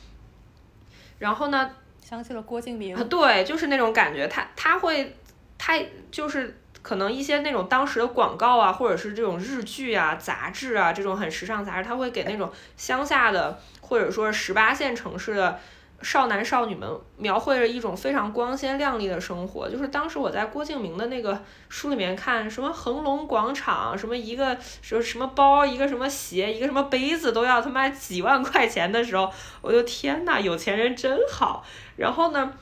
[1.19, 1.71] 然后呢，
[2.03, 5.17] 想起了郭敬明啊，，对，就是那种感觉，他他会，
[5.59, 5.79] 他
[6.11, 15.59] 就是可能一些那种当时的广告啊，或者是这种日剧啊、杂志啊，这种很时尚杂志，他会给那种乡下的或者说十八线城市的
[16.01, 19.69] 少男少女们描绘着一种非常光鲜亮丽的生活。
[19.69, 29.31] 就是当时我在郭敬明的那个书里面看，什么恒隆广场，什么一个什么什么包，一个什么鞋，一个什么杯子都要他妈几万块钱的时候，
[29.61, 31.65] 我就天呐，有钱人真好。
[31.97, 32.53] 然后呢，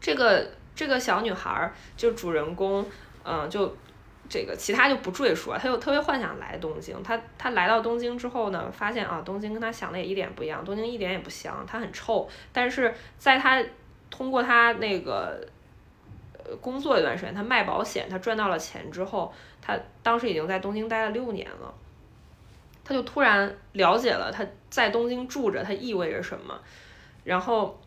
[0.00, 2.84] 这个这个小女孩就主人公，
[3.24, 3.74] 嗯、就
[4.28, 5.58] 这个其他就不赘述了。
[5.58, 7.02] 他就特别幻想来东京。
[7.02, 12.28] 他他来到东京之后呢，发现啊，东京跟他想的也一点不一样，东京一点也不香，它很臭。
[12.52, 13.62] 但是在他
[14.10, 15.46] 通过他那个
[16.32, 21.74] 呃工作一段时间，他卖保险，他赚到了钱之后，他当时已经在东京待了六年了。
[22.84, 26.60] 他就突然了解了他在东京住着，它意味着什么。
[27.22, 27.80] 然后，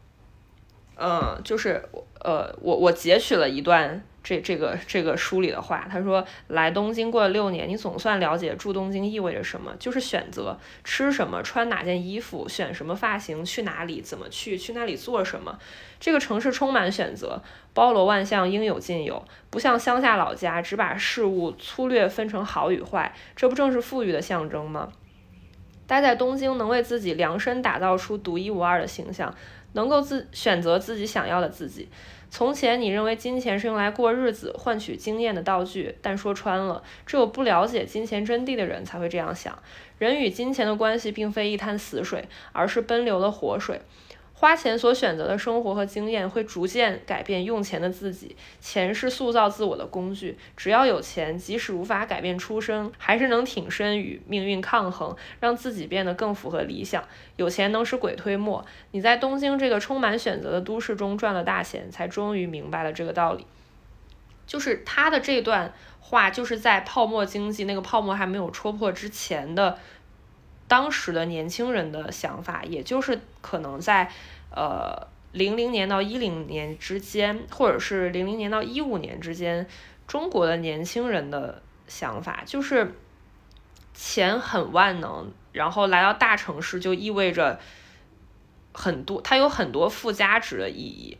[0.96, 1.84] 呃，就是
[2.24, 15.60] 呃，我我截取了一段这这个这个书里的话，他说来东京过了六年，你总算了解住东京意味着什么，就是选择吃什么、穿哪件衣服、选什么发型、去哪里、怎么去、去那里做什么。
[16.00, 17.40] 这个城市充满选择，
[17.76, 24.92] 包罗万象，应有尽有，不像乡下老家只把事物粗略分成好与坏，这不正是富裕的象征吗？
[25.86, 29.32] 待在东京，能为自己量身打造出独一无二的形象，
[29.74, 31.88] 能够自选择自己想要的自己。
[32.36, 39.58] 从前你认为金钱是用来过日子、换取经验的道具，但说穿了，只有不了解金钱真谛的人才会这样想。
[40.00, 43.80] 人与金钱的关系并非一滩死水，而是奔流的活水。
[44.38, 48.36] 花钱所选择的生活和经验会逐渐改变用钱的自己。
[48.60, 57.02] 钱是塑造自我的工具，只要有钱，即使无法改变出身，还是能挺身与命运抗衡，让自己变得更符合理想。
[57.38, 58.66] 有钱能使鬼推磨。
[58.92, 63.48] 你在东京这个充满选择的都市中赚了大钱，才终于明白了这个道理。
[64.46, 69.80] 就是他的这段话，就是在泡沫经济那个泡沫还没有戳破之前的
[70.76, 74.12] 当时的年轻人的想法，也就是可能在
[74.54, 79.66] 呃零零年到一零年之间，或者是零零年到一五年之间，
[80.06, 82.94] 中国的年轻人的想法就是
[83.94, 87.58] 钱很万能，然后来到大城市就意味着
[88.74, 91.18] 很多，它有很多附加值的意义。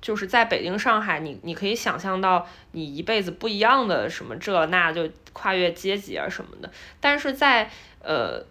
[0.00, 6.70] 就是在北京、上海，你你可以想象到你一辈子不一样的什么这那，就跨越阶级啊什么的。
[7.00, 7.68] 但是在
[8.00, 8.46] 呃，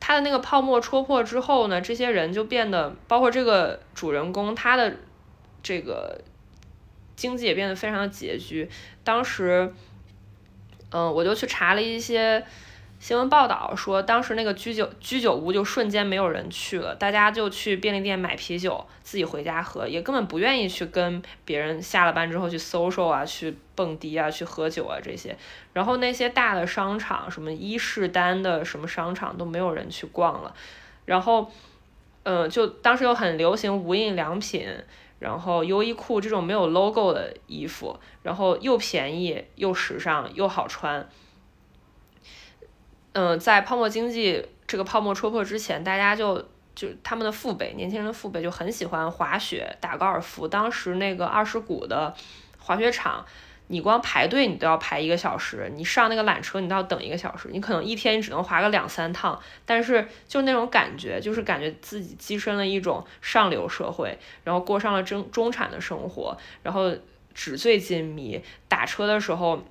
[0.00, 4.96] 他的那个泡沫戳破之后呢，这些人就变得，包括这个主人公，他的
[5.62, 6.20] 这个
[7.16, 8.70] 经济也变得非常的拮据。
[9.04, 9.72] 当时，
[10.90, 12.44] 嗯、我就去查了一些
[12.98, 25.36] 新闻报道，说当时那个居酒居酒屋就瞬间没有人去了，大家就去便利店买啤酒，自己回家喝，也根本不愿意去跟别人下了班之后去 social 啊，去蹦迪啊，去喝酒啊这些。
[25.72, 30.52] 然后那些大的商场，什么伊势丹的什么商场都没有人去逛了。
[31.04, 31.52] 然后，
[32.24, 34.68] 嗯，就当时又很流行无印良品，
[35.20, 41.08] 然后优衣库这种没有 logo 的衣服，然后又便宜又时尚又好穿。
[43.12, 46.38] 嗯，在泡沫经济这个泡沫戳破之前，大家就
[46.74, 50.46] 就他们的父辈，年轻人的父辈就很喜欢滑雪、打高尔夫。
[50.46, 52.14] 当时那个二世谷的
[52.58, 53.24] 滑雪场，
[53.68, 66.94] 你光排队你都要排一个小时，你上那个缆车你都要等一个小时，你可能一天你只能滑个两三趟，但是就那种感觉，就是感觉自己跻身了一种上流社会，然后过上了中中产的生活，然后
[67.34, 69.64] 纸醉金迷，打车的时候。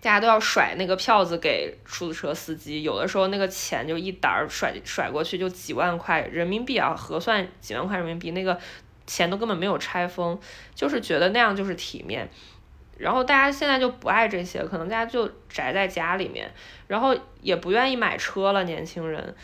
[0.00, 8.58] 大家都要甩那个票子给出租车司机，有的时候那个钱就一沓儿甩甩过去就几万块人民币啊，核算几万块人民币，那个
[9.06, 10.38] 钱都根本没有拆封，
[10.74, 12.28] 就是觉得那样就是体面。
[12.96, 16.52] 然后大家现在就不爱这些，可能大家就宅在家里面，
[16.86, 19.34] 然后也不愿意买车了，年轻人。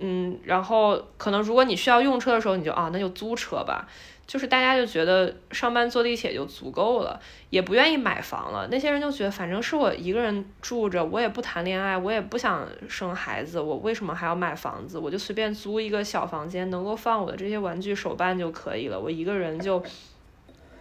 [0.00, 3.86] 嗯，然后可能如果你需要用车的时候，你就啊，那就租车吧。
[4.26, 7.20] 就是大家就觉得上班坐地铁就足够了，
[7.50, 8.66] 也不愿意买房了。
[8.70, 14.98] 那些人就觉得，反正是我一个人住着，我也不谈恋爱，我也不想生孩子，我为什么还要买房子？
[14.98, 18.98] 我就随便租一个小房间，能够放我的这些玩具手办就可以了。
[18.98, 19.84] 我一个人就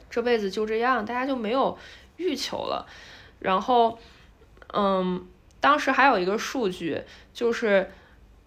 [0.10, 1.78] 这辈子就这样，大家就没有
[2.16, 2.88] 欲求了。
[3.40, 4.00] 然后，
[4.74, 5.28] 嗯，
[5.60, 7.02] 当时还有一个数据，
[7.34, 7.92] 就是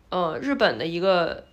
[0.08, 1.44] 呃，日本的一个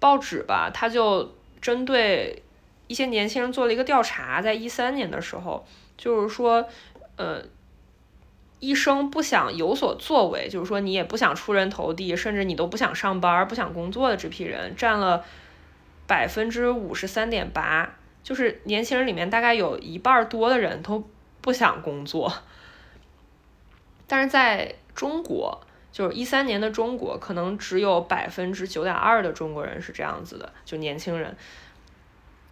[0.00, 2.42] 报纸吧，它就针对。
[2.88, 5.66] 一些年轻人做了一个调查，在一三年的时候，
[5.96, 6.66] 就是说，
[7.16, 7.42] 呃，
[8.60, 15.24] 一生不想有所作为，就是说你也不想出人头地，甚至你都不想上班、不想工作的这批人，占了
[16.06, 21.08] 百分之五十三点八，就是年轻人里面大概有一半多的人都
[21.40, 22.32] 不想工作。
[24.06, 25.60] 但是在中国，
[25.90, 31.36] 就是一三年的中国，可能只有百分之九点二的中国人是这样子的，就年轻人。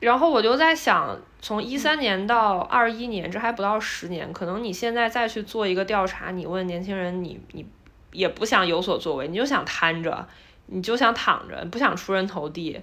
[0.00, 7.66] 然后我就在想，从一三年到二一年，这还不到十年，可能你现在再去做一个调查，你问年轻人，你你
[8.12, 10.28] 也不想有所作为，你就想瘫着，
[10.66, 12.78] 你就想躺着，不想出人头地，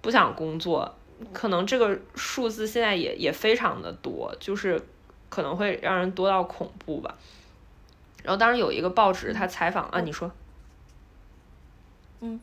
[0.00, 0.94] 不想工作，
[1.32, 4.80] 可能这个数字现在也也非常的多，就是
[5.28, 7.16] 可能会让人多到恐怖吧。
[8.22, 10.30] 然后当时有一个报纸，他采访啊，你说，
[12.20, 12.38] 嗯，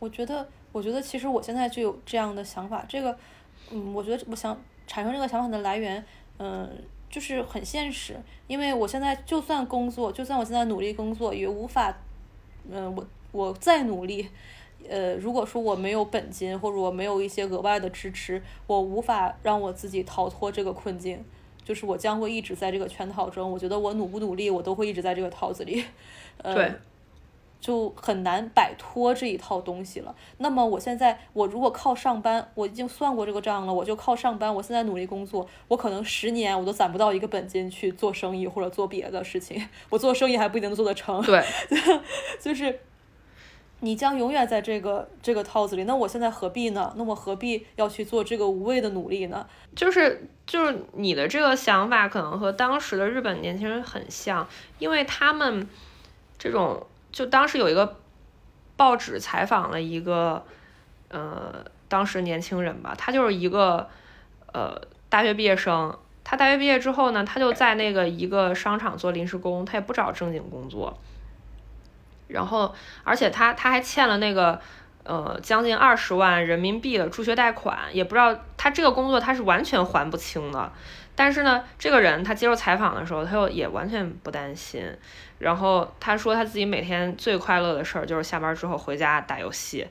[0.00, 3.16] 我觉得，我觉得其实我现在就有这样的想法，这个。
[3.70, 4.56] 嗯，我觉得我想
[4.86, 6.04] 产生这个想法的来源，
[6.38, 6.68] 嗯，
[7.08, 8.16] 就是很现实，
[8.46, 11.96] 因为我现在就算工作，就算我现在努力工作，也无法，
[12.70, 14.28] 嗯，我我再努力，
[14.88, 21.24] 呃，如果说我没有本金或者我没有一些额外的支持，我无法让我自己逃脱这个困境，
[21.64, 23.50] 就是我将会一直在这个圈套中。
[23.50, 25.84] 我觉得我努不努力，我都会一直在这个套子里，
[26.42, 26.72] 对。
[27.60, 30.14] 就很难摆脱这一套东西了。
[30.38, 34.52] 那么我现在，我如果靠上班，我已经算过这个账了，我就靠上班。
[34.54, 39.68] 我现在努力工作，我可能十年我都攒不到一个本金去做生意或者做别的事情。
[39.90, 41.22] 我做生意还不一定能做得成。
[41.22, 41.44] 对，
[42.40, 42.80] 就是
[43.80, 45.84] 你将永远在这个这个套子里。
[45.84, 46.94] 那我现在何必呢？
[46.96, 49.46] 那我何必要去做这个无谓的努力呢？
[49.76, 54.48] 就是就是你的这个想法可能和当时的日本年轻人很像，
[54.78, 55.68] 因为他们
[56.38, 56.86] 这种。
[57.12, 57.98] 就当时有一个
[58.76, 60.44] 报纸采访了一个
[61.08, 63.88] 呃，当时年轻人吧，他就是一个
[64.52, 65.96] 呃大学毕业生。
[66.22, 70.96] 他大学毕业之后呢，他就在那个一个商场做临时工，他也不找正经工作。
[72.28, 74.60] 然后，而且他他还欠了那个
[75.02, 80.72] 呃将近二十万人民币的助学贷款，也不知道他这个工作他是完全还不清的。
[81.20, 84.82] 但是呢，这个人他接受采访的时候，他又也完全不担心。
[85.38, 89.86] 然后他说他自己每天最快乐的事儿就是下班之后回家打游戏。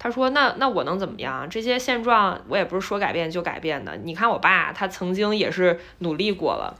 [0.00, 1.48] 他说那那我能怎么样？
[1.48, 3.96] 这些现状我也不是说改变就改变的。
[3.98, 6.76] 你看我爸，他曾经也是努力过了，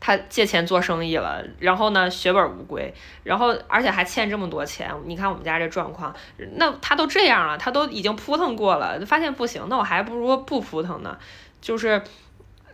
[0.00, 4.90] 他借钱做生意了，然后呢血本无归，然后而且还欠这么多钱。
[5.04, 6.16] 你看我们家这状况，
[6.54, 11.18] 那他都这样了，他都已经扑腾过了，发现不行，那我还不如不扑腾呢，
[11.60, 12.02] 就是。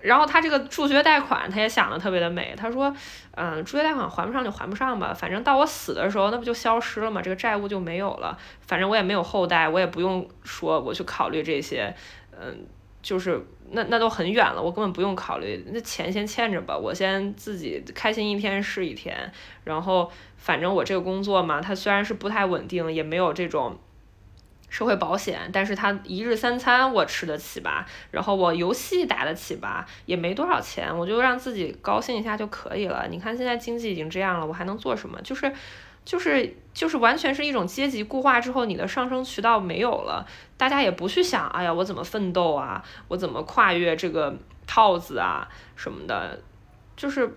[0.05, 2.55] 然后他这个助学贷款，他也想的特别的美。
[2.57, 2.95] 他说，
[3.33, 7.23] 嗯，助学贷款还不上就还不上吧，反正到我死的时候，那不就消失了吗？
[7.23, 8.37] 这个债务就没有了。
[8.61, 11.95] 反正我也没有后代，我也不用说我去考虑这些，
[12.39, 12.67] 嗯，
[13.03, 15.65] 就是那那都很远了，我根本不用考虑。
[15.73, 19.33] 那钱先欠着吧，我先自己开心一天是一天。
[19.65, 23.79] 然后反正我这个工作嘛，它虽然是不太稳定，也没有这种。
[24.75, 33.07] 社会保险，但是他一日三餐我吃得起吧，然后我游戏打得起吧，也没多少钱，我就让自己高兴一下就可以了。
[33.09, 35.17] 你看现在经济已经这样了，我还能做什么？
[35.23, 35.53] 就是，
[36.05, 45.47] 就是就是完全是一种阶级固化之后，你的上升渠道没有了，大家也不去想，哎呀，我怎么奋斗啊，我怎么跨越这个套子啊
[45.77, 46.41] 什么的，
[46.97, 47.33] 就是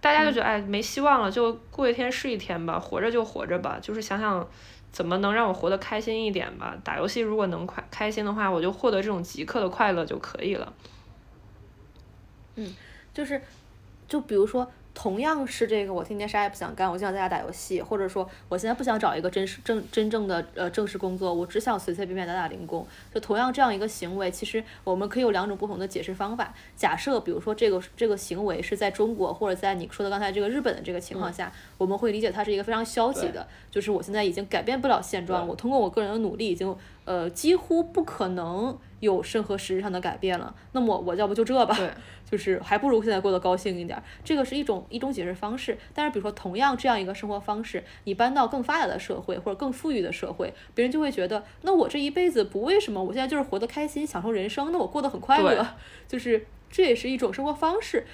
[0.00, 4.48] 大家就觉得哎没希望了，就过一天是一天吧，活着就活着吧，就是想想。
[4.92, 6.76] 怎么能让我活得开心一点吧？
[6.82, 10.72] 打游戏如果能快开心的话，我就获得这种即刻的快乐就可以了。
[12.56, 12.74] 嗯，
[13.14, 13.42] 就是，
[14.08, 14.70] 就比如说。
[15.02, 22.86] 同样是这个，我天天啥也不想干，我就想在家打游戏，或者说我现在不想找一个真实正真正的呃正式工作，我只想随随便便打打零工。
[23.14, 26.52] 就同样这样一个行为，其实我们可以有两种不同的解释方法。
[26.76, 36.76] 假设比如说这个这个行为是在中国或者在你说的刚才这个日本的这个情况下，我们会理解它是一个非常消极的，就是我现在已经改变不了现状，我通过我个人的努力已经
[37.06, 41.90] 呃几乎不可能有任何实质上的改变了，那么我要不就这吧，对，
[42.30, 44.02] 就是还不如现在过得高兴一点儿。
[44.22, 45.76] 这个是一种一种解释方式。
[45.92, 55.66] 但是比如说同样这样一个生活方式，你搬到更发达的社会或者更富裕的社会，别人就会觉得，那我这一辈子不为什么，我现在就是活得开心，享受人生，那我过得很快乐，
[56.06, 58.06] 就是这也是一种生活方式。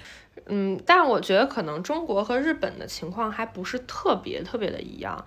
[0.45, 5.25] 嗯，但我觉得可能中国和日本的情况还不是特别特别的一样，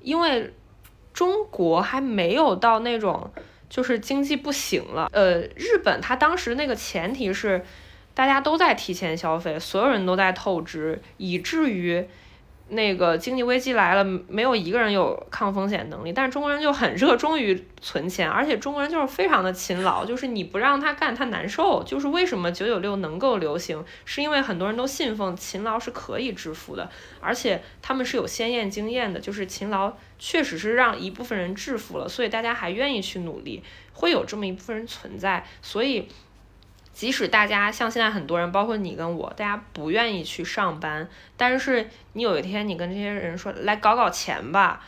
[0.00, 0.54] 因为
[1.12, 3.30] 中国还没有到那种
[3.72, 5.08] 就是经济不行了。
[5.14, 7.64] 呃，日本它当时那个前提是
[8.12, 12.06] 大家都在提前消费，所有人都在透支，以至于
[12.68, 16.12] 那个经济危机来了，没有一个人有抗风险能力。
[16.12, 21.82] 但是中国人就很热衷于存钱，而且中国人就是非常的勤劳，就是你不让他干，他难受。
[21.82, 26.90] 就是为什么九九六能够流行，是因为很多人都信奉勤劳是可以致富的，
[27.22, 29.94] 而且他们是有先验经验的，就是勤劳
[30.24, 36.08] 确实是让一部分人致富了，所以大家还愿意去努力，会有这么一部分人存在，所以。
[36.94, 41.08] 即使大家像现在很多人，包括你跟我，大家不愿意去上班，
[41.38, 44.84] 但是你有一天你跟这些人说来搞搞钱吧，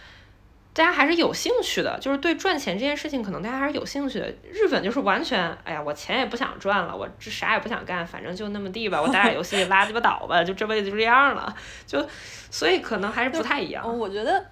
[0.75, 4.31] 大家还是有兴趣的，就是对赚钱这件事情，可能大家还是有兴趣的。
[4.53, 11.57] 日本就是完全，哎呀，我钱也不想赚了，我这啥也不想干，反正就那么地吧，我打打游戏拉鸡巴倒吧，就这辈子就这样了，
[11.87, 12.07] 就
[12.51, 13.83] 所以可能还是不太一样。
[13.83, 14.45] 嗯，我觉得，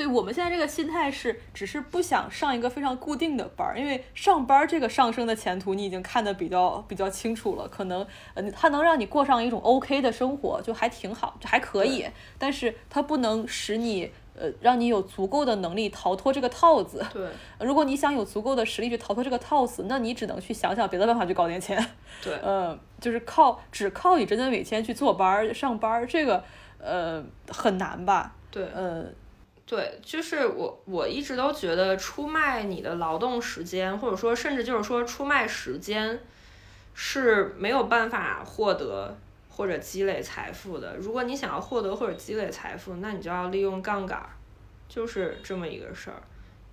[0.00, 12.06] 对我们现在这个心态是，只是不想上一个非常固定的班儿，因为上班儿这个上升的前途你已经看得比较比较清楚了，可能呃它能让你过上一种 OK 的生活，就还挺好，就还可以，
[12.38, 14.10] 但是它不能使你。
[14.32, 17.04] 呃，让你有足够的能力逃脱这个套子。
[17.12, 17.28] 对，
[17.60, 21.84] 如果你想有足够的实力去逃脱这个套子，那你只能去想想别的办法去搞点钱。
[22.24, 26.42] 对， 呃，就是靠只靠你真真伪钱去坐班儿上班儿，这个
[26.78, 28.34] 呃很难吧？
[28.50, 29.04] 对，呃，
[29.70, 36.18] 对，就是我我一直都觉得出卖你的劳动时间，或者说甚至就是说出卖时间，
[36.92, 39.16] 是没有办法获得
[39.48, 40.96] 或者积累财富的。
[40.96, 44.20] 如果你想要获得或者积累财富，那你就要利用杠杆，
[44.88, 46.20] 就是这么一个事儿。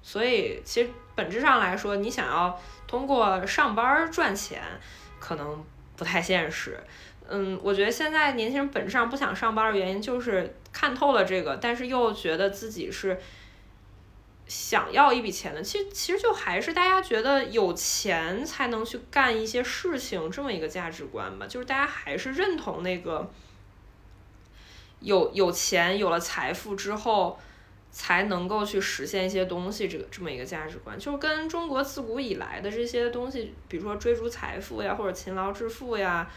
[0.01, 4.63] 所以其实本质上来说，你想要通过上班赚钱，
[5.19, 5.63] 可能
[5.95, 6.79] 不太现实。
[7.29, 13.19] 嗯，我觉得现在年轻人本质上不想上班的原因就是看透了这个，但是又觉得自己是
[14.47, 15.63] 想要一笔钱的。
[15.63, 23.31] 其实其实就还是大家觉得有钱才能去干一些事情这么一个价值观吧，就是大家还是认同那个
[24.99, 27.39] 有有钱有了财富之后。
[27.89, 36.29] 才能够去实现一些东西，这个这么一个价值观，就跟中国自古以来的这些东西，比如说追逐财富呀，或者勤劳致富呀，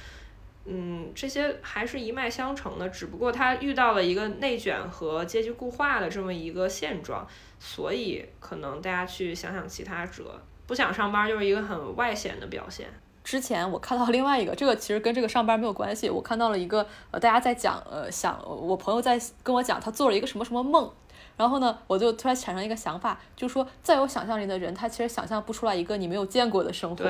[0.67, 2.89] 嗯，这些还是一脉相承的。
[2.89, 7.27] 只不过他遇到了一个内卷和阶级固化的这么一个现状，
[7.59, 12.87] 所以可能大家去想想其他辙，不想上班就是一个很外显的表现。
[13.23, 16.09] 之前我看到另外一个，这个其实跟这个上班没有关系。
[16.09, 20.91] 我看到了一个，呃，大家在讲，呃，想我朋友在跟我讲，他做了一个什么什么梦。
[21.37, 27.05] 然后呢，我就突然产生一个想法，就是说，再有想象力的人，他其实想象不出来一个你没有见过的生活。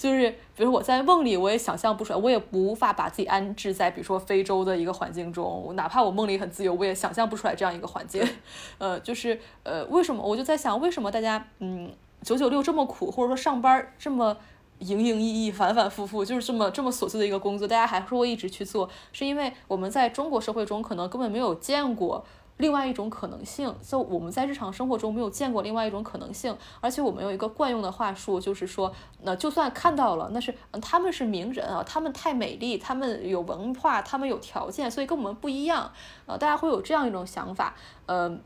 [0.00, 8.26] 就是比如我在梦里，我也想象不出来，我也无法把自己安置在比如说非洲的一个环境中，哪怕我梦里很自由，我也想象不出来这样一个环境。
[8.78, 10.22] 呃，就是呃，为什么？
[10.22, 11.92] 我就在想，为什么大家嗯
[12.22, 14.34] 九九六这么苦，或者说上班这么
[14.78, 22.24] 营营役役、反反复复，就是这么这么琐碎的一个工作，大家还是会一直去做，是因为我们在中国社会中可能根本没有见过。
[22.60, 35.90] 另外一种可能性，就我们在日常生活中没有见过另外一种可能性，而且我们有一个惯用的话术，就是说，那就算看到了，那是他们是名人啊，他们太美丽，他们有文化，他们有条件，所以跟我们不一样，
[36.26, 37.74] 呃，大家会有这样一种想法，
[38.06, 38.38] 呃，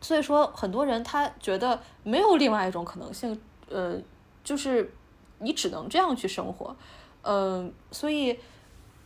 [0.00, 3.96] 所以说很多人他觉得没有另外一种可能性，呃，
[4.42, 4.92] 就是
[5.38, 6.74] 你只能这样去生活，
[7.22, 8.38] 嗯，所以。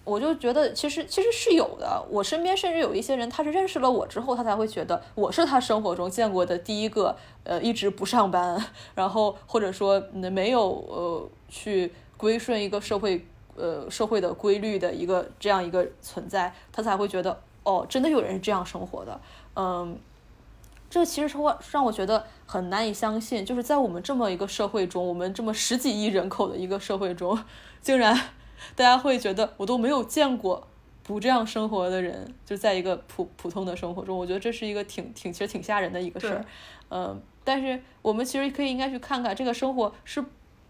[0.06, 13.26] 我就觉得其实其实是有的，我身边甚至有一些人，他是认识了我之后，他才会觉得我是他生活中见过的第一个，呃，一直不上班，然后或者说没有呃去归顺一个社会
[13.56, 19.20] 呃社会的规律的一个这样一个存在，他才会觉得哦，真的有人是这样生活的，
[19.56, 19.98] 嗯，
[20.88, 27.36] 这其实是会让我觉得很难以相信，就是在我们这么一个社会中，我们这么十几亿人口的一个社会中，
[27.82, 28.16] 竟然。
[28.74, 30.66] 大家会觉得我都没有见过
[31.02, 36.44] 不这样生活的人，就在一个普普通的生活中，我觉得这是一个挺挺其实挺吓人的一个事儿，
[36.90, 40.24] 嗯，但是我们其实可以应该去看看这个生活是，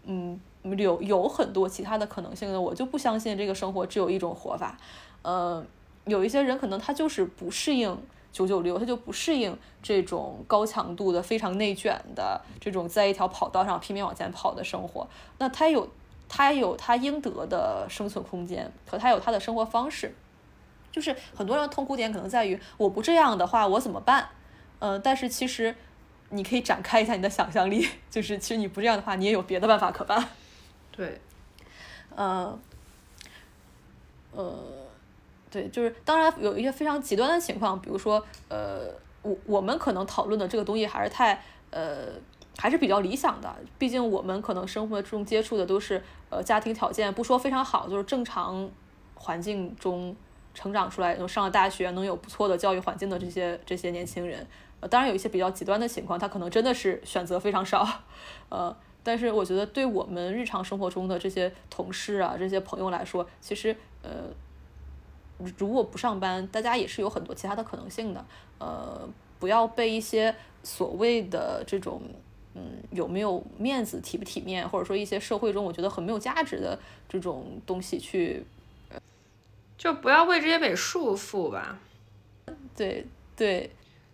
[0.05, 4.77] 嗯，有有很多其他的可能性的，我就不相信这个生活只有一种活法，
[5.23, 5.67] 嗯，
[6.05, 7.99] 有一些人可能他就是不适应。
[8.33, 15.09] 九九六，他就不适应这种高强度的、非常内卷的这种在一条跑道上拼命往前跑的生活。
[15.39, 15.89] 那他有
[16.29, 20.15] 他有他应得的生存空间，和他有他的生活方式。
[20.91, 24.29] 就是很多人痛苦点可能在于，我不这样的话，我怎么办？
[24.79, 25.75] 嗯，但是其实
[26.31, 30.27] 你可以展开一下你的想象力，就是其实你不这样的话，你也有别的办法可办。
[30.91, 31.21] 对，
[32.15, 32.59] 呃，
[34.33, 34.59] 呃，
[35.51, 42.07] 对，就是当然有一些非常极端的情况，比如说，呃，我我们可能讨论的这个东西还是太呃
[42.59, 48.69] 还是比较理想的，毕竟我们可能生活中接触的都是呃家庭条件不说非常好，就是正常
[49.15, 50.15] 环境中
[50.55, 54.47] 成长出来，能上了大学，能有不错的教育环境的这些这些年轻人，
[54.81, 57.87] 呃，当然有一些比较极端的情况，他可能真的是选择非常少，
[58.49, 58.77] 呃。
[59.09, 64.11] 但是我觉得，对我们日常生活中的这些同事啊、这些朋友来说，其实呃，
[65.57, 68.25] 如果不上班，大家也是有很多其他的可能性的。
[68.59, 70.35] 呃，不要被一些
[70.65, 72.03] 所谓的这种
[72.57, 76.77] 嗯有没有面子、体不体面，或者说一些社会中我觉得很没有价值的
[77.09, 78.45] 这种东西去，
[79.79, 81.79] 就不要为这些被束缚吧。
[82.75, 83.71] 对对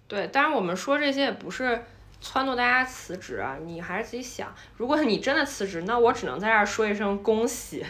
[0.09, 1.83] 对，当然我们说这些也不是。
[2.25, 3.59] 撺掇大家辞职啊！
[3.65, 4.55] 你还是自己想。
[4.77, 7.85] 如果你真的辞职，那我只能在这儿说一声恭喜。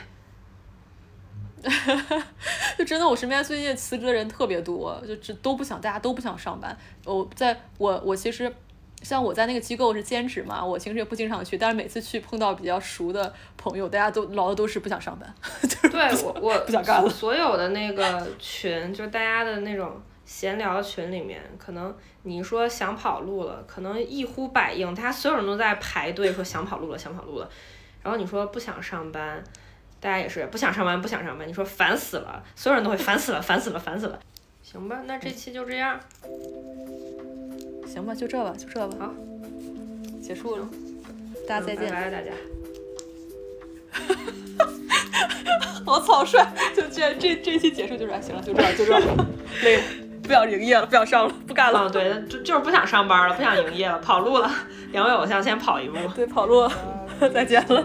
[2.79, 6.75] 就真的，我身边最近辞职的人特别多，就这都不想，大家都不想上班。
[7.05, 8.51] 我在我我其实
[9.03, 15.35] 像我在那个机构是兼职嘛，我平时也不经常去，但是每次去碰到比较熟的朋友，大家都聊的都是不想上班。
[15.91, 17.09] 对我我不想干了。
[17.09, 20.01] 所有的那个群，就大家的那种。
[20.25, 27.51] 闲聊群里面，可能你说想跑路了，可能一呼百应，大家所有人都在排队说想跑路了，想跑路了。
[28.03, 29.43] 然后你说不想上班，
[30.01, 31.47] 大家也是不想上班，不想上班。
[31.47, 34.19] 你说烦死了，所有人都会烦死了，烦死了，烦死了。
[34.63, 36.01] 行吧，那这期就这样。
[37.93, 38.97] 行吧，就这吧，就这吧。
[38.99, 39.13] 好，
[40.23, 40.67] 结束了，
[41.47, 41.91] 大家再见。
[41.91, 42.31] 拜拜，大家。
[45.85, 46.39] 好草率，
[46.75, 49.03] 就这这这期结束就是行了，就这样就这样，
[49.63, 49.83] 累了。
[50.23, 51.91] 不想营业了，不想上了，不干了。
[51.91, 54.51] 对，就就是不想上班了，不想营业了，跑路了。
[54.93, 56.73] 两位偶像先跑一步，对，跑路了，
[57.35, 57.85] 再见了。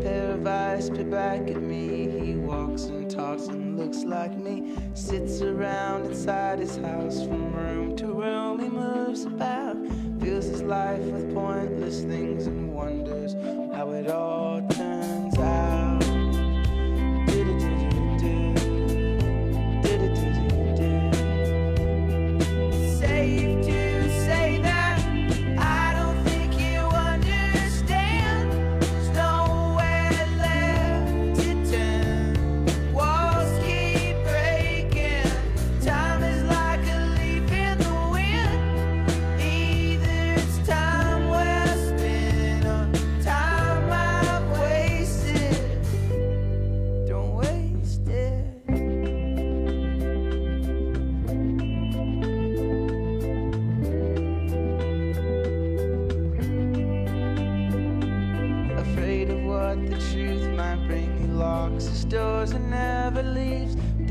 [0.00, 2.08] pair of eyes spit back at me.
[2.08, 4.74] He walks and talks and looks like me.
[4.94, 8.60] Sits around inside his house from room to room.
[8.60, 9.76] He moves about,
[10.20, 13.34] fills his life with pointless things and wonders
[13.74, 15.87] how it all turns out.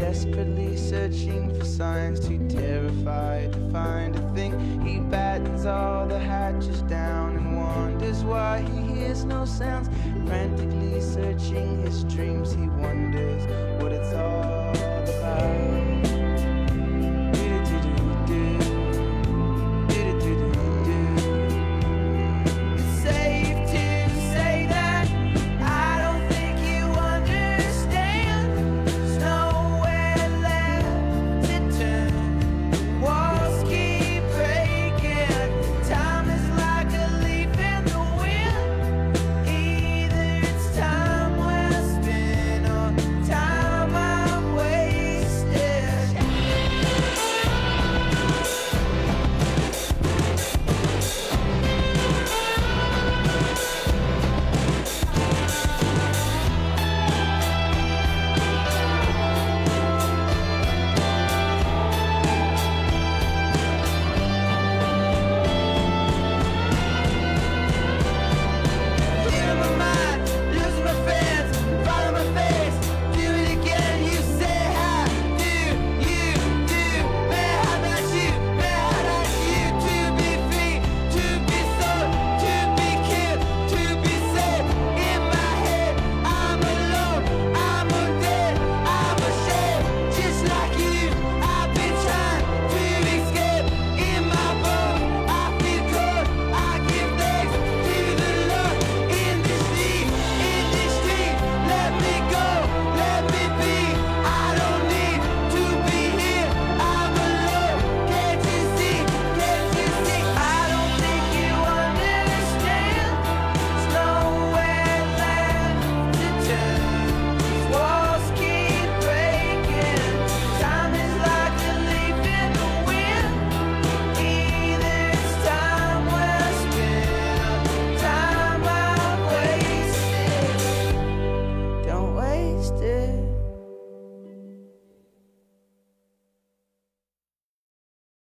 [0.08, 4.54] desperately searching for signs, too terrified to find a thing.
[4.80, 9.90] He battens all the hatches down and wonders why he hears no sounds.
[10.26, 13.44] Frantically searching his dreams, he wonders
[13.82, 15.97] what it's all about.